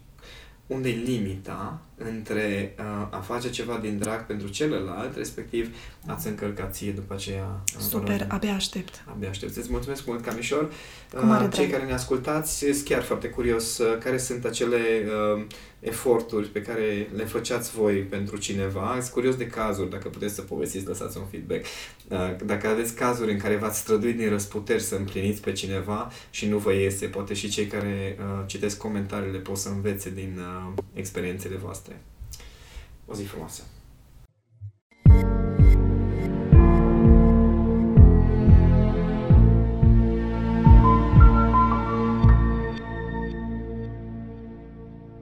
unde 0.67 0.89
e 0.89 0.95
limita 1.05 1.81
între 1.97 2.75
uh, 2.79 3.07
a 3.09 3.19
face 3.19 3.49
ceva 3.49 3.77
din 3.81 3.97
drag 3.97 4.25
pentru 4.25 4.47
celălalt, 4.47 5.15
respectiv 5.15 5.75
a-ți 6.07 6.27
încălca 6.27 6.65
ție 6.65 6.91
după 6.91 7.13
aceea. 7.13 7.61
Super, 7.77 8.25
abia 8.29 8.53
aștept. 8.53 9.03
Abia 9.09 9.29
aștept. 9.29 9.55
Îți 9.55 9.71
mulțumesc 9.71 10.05
mult, 10.05 10.25
Camișor. 10.25 10.71
Uh, 11.13 11.47
cei 11.53 11.67
care 11.67 11.83
ne 11.83 11.93
ascultați, 11.93 12.57
sunt 12.57 12.83
chiar 12.83 13.03
foarte 13.03 13.27
curios 13.27 13.77
uh, 13.77 13.97
care 13.97 14.17
sunt 14.17 14.45
acele 14.45 14.77
uh, 15.35 15.45
eforturi 15.85 16.47
pe 16.47 16.61
care 16.61 17.09
le 17.15 17.25
făceați 17.25 17.71
voi 17.71 17.95
pentru 17.95 18.37
cineva. 18.37 18.97
Sunt 18.99 19.13
curios 19.13 19.35
de 19.35 19.47
cazuri, 19.47 19.89
dacă 19.89 20.09
puteți 20.09 20.33
să 20.33 20.41
povestiți, 20.41 20.85
lăsați 20.85 21.17
un 21.17 21.25
feedback. 21.25 21.65
Uh, 22.07 22.35
dacă 22.45 22.67
aveți 22.67 22.95
cazuri 22.95 23.31
în 23.31 23.37
care 23.37 23.55
v-ați 23.55 23.79
străduit 23.79 24.17
din 24.17 24.29
răsputeri 24.29 24.81
să 24.81 24.95
împliniți 24.95 25.41
pe 25.41 25.51
cineva 25.51 26.11
și 26.29 26.47
nu 26.47 26.57
vă 26.57 26.73
iese, 26.73 27.05
poate 27.05 27.33
și 27.33 27.49
cei 27.49 27.65
care 27.65 28.17
uh, 28.19 28.43
citesc 28.45 28.77
comentariile 28.77 29.37
pot 29.37 29.57
să 29.57 29.69
învețe 29.69 30.09
din 30.09 30.39
uh, 30.39 30.73
experiențele 30.93 31.55
voastre. 31.55 31.94
O 33.05 33.13
zi 33.13 33.23
frumoasă! 33.23 33.63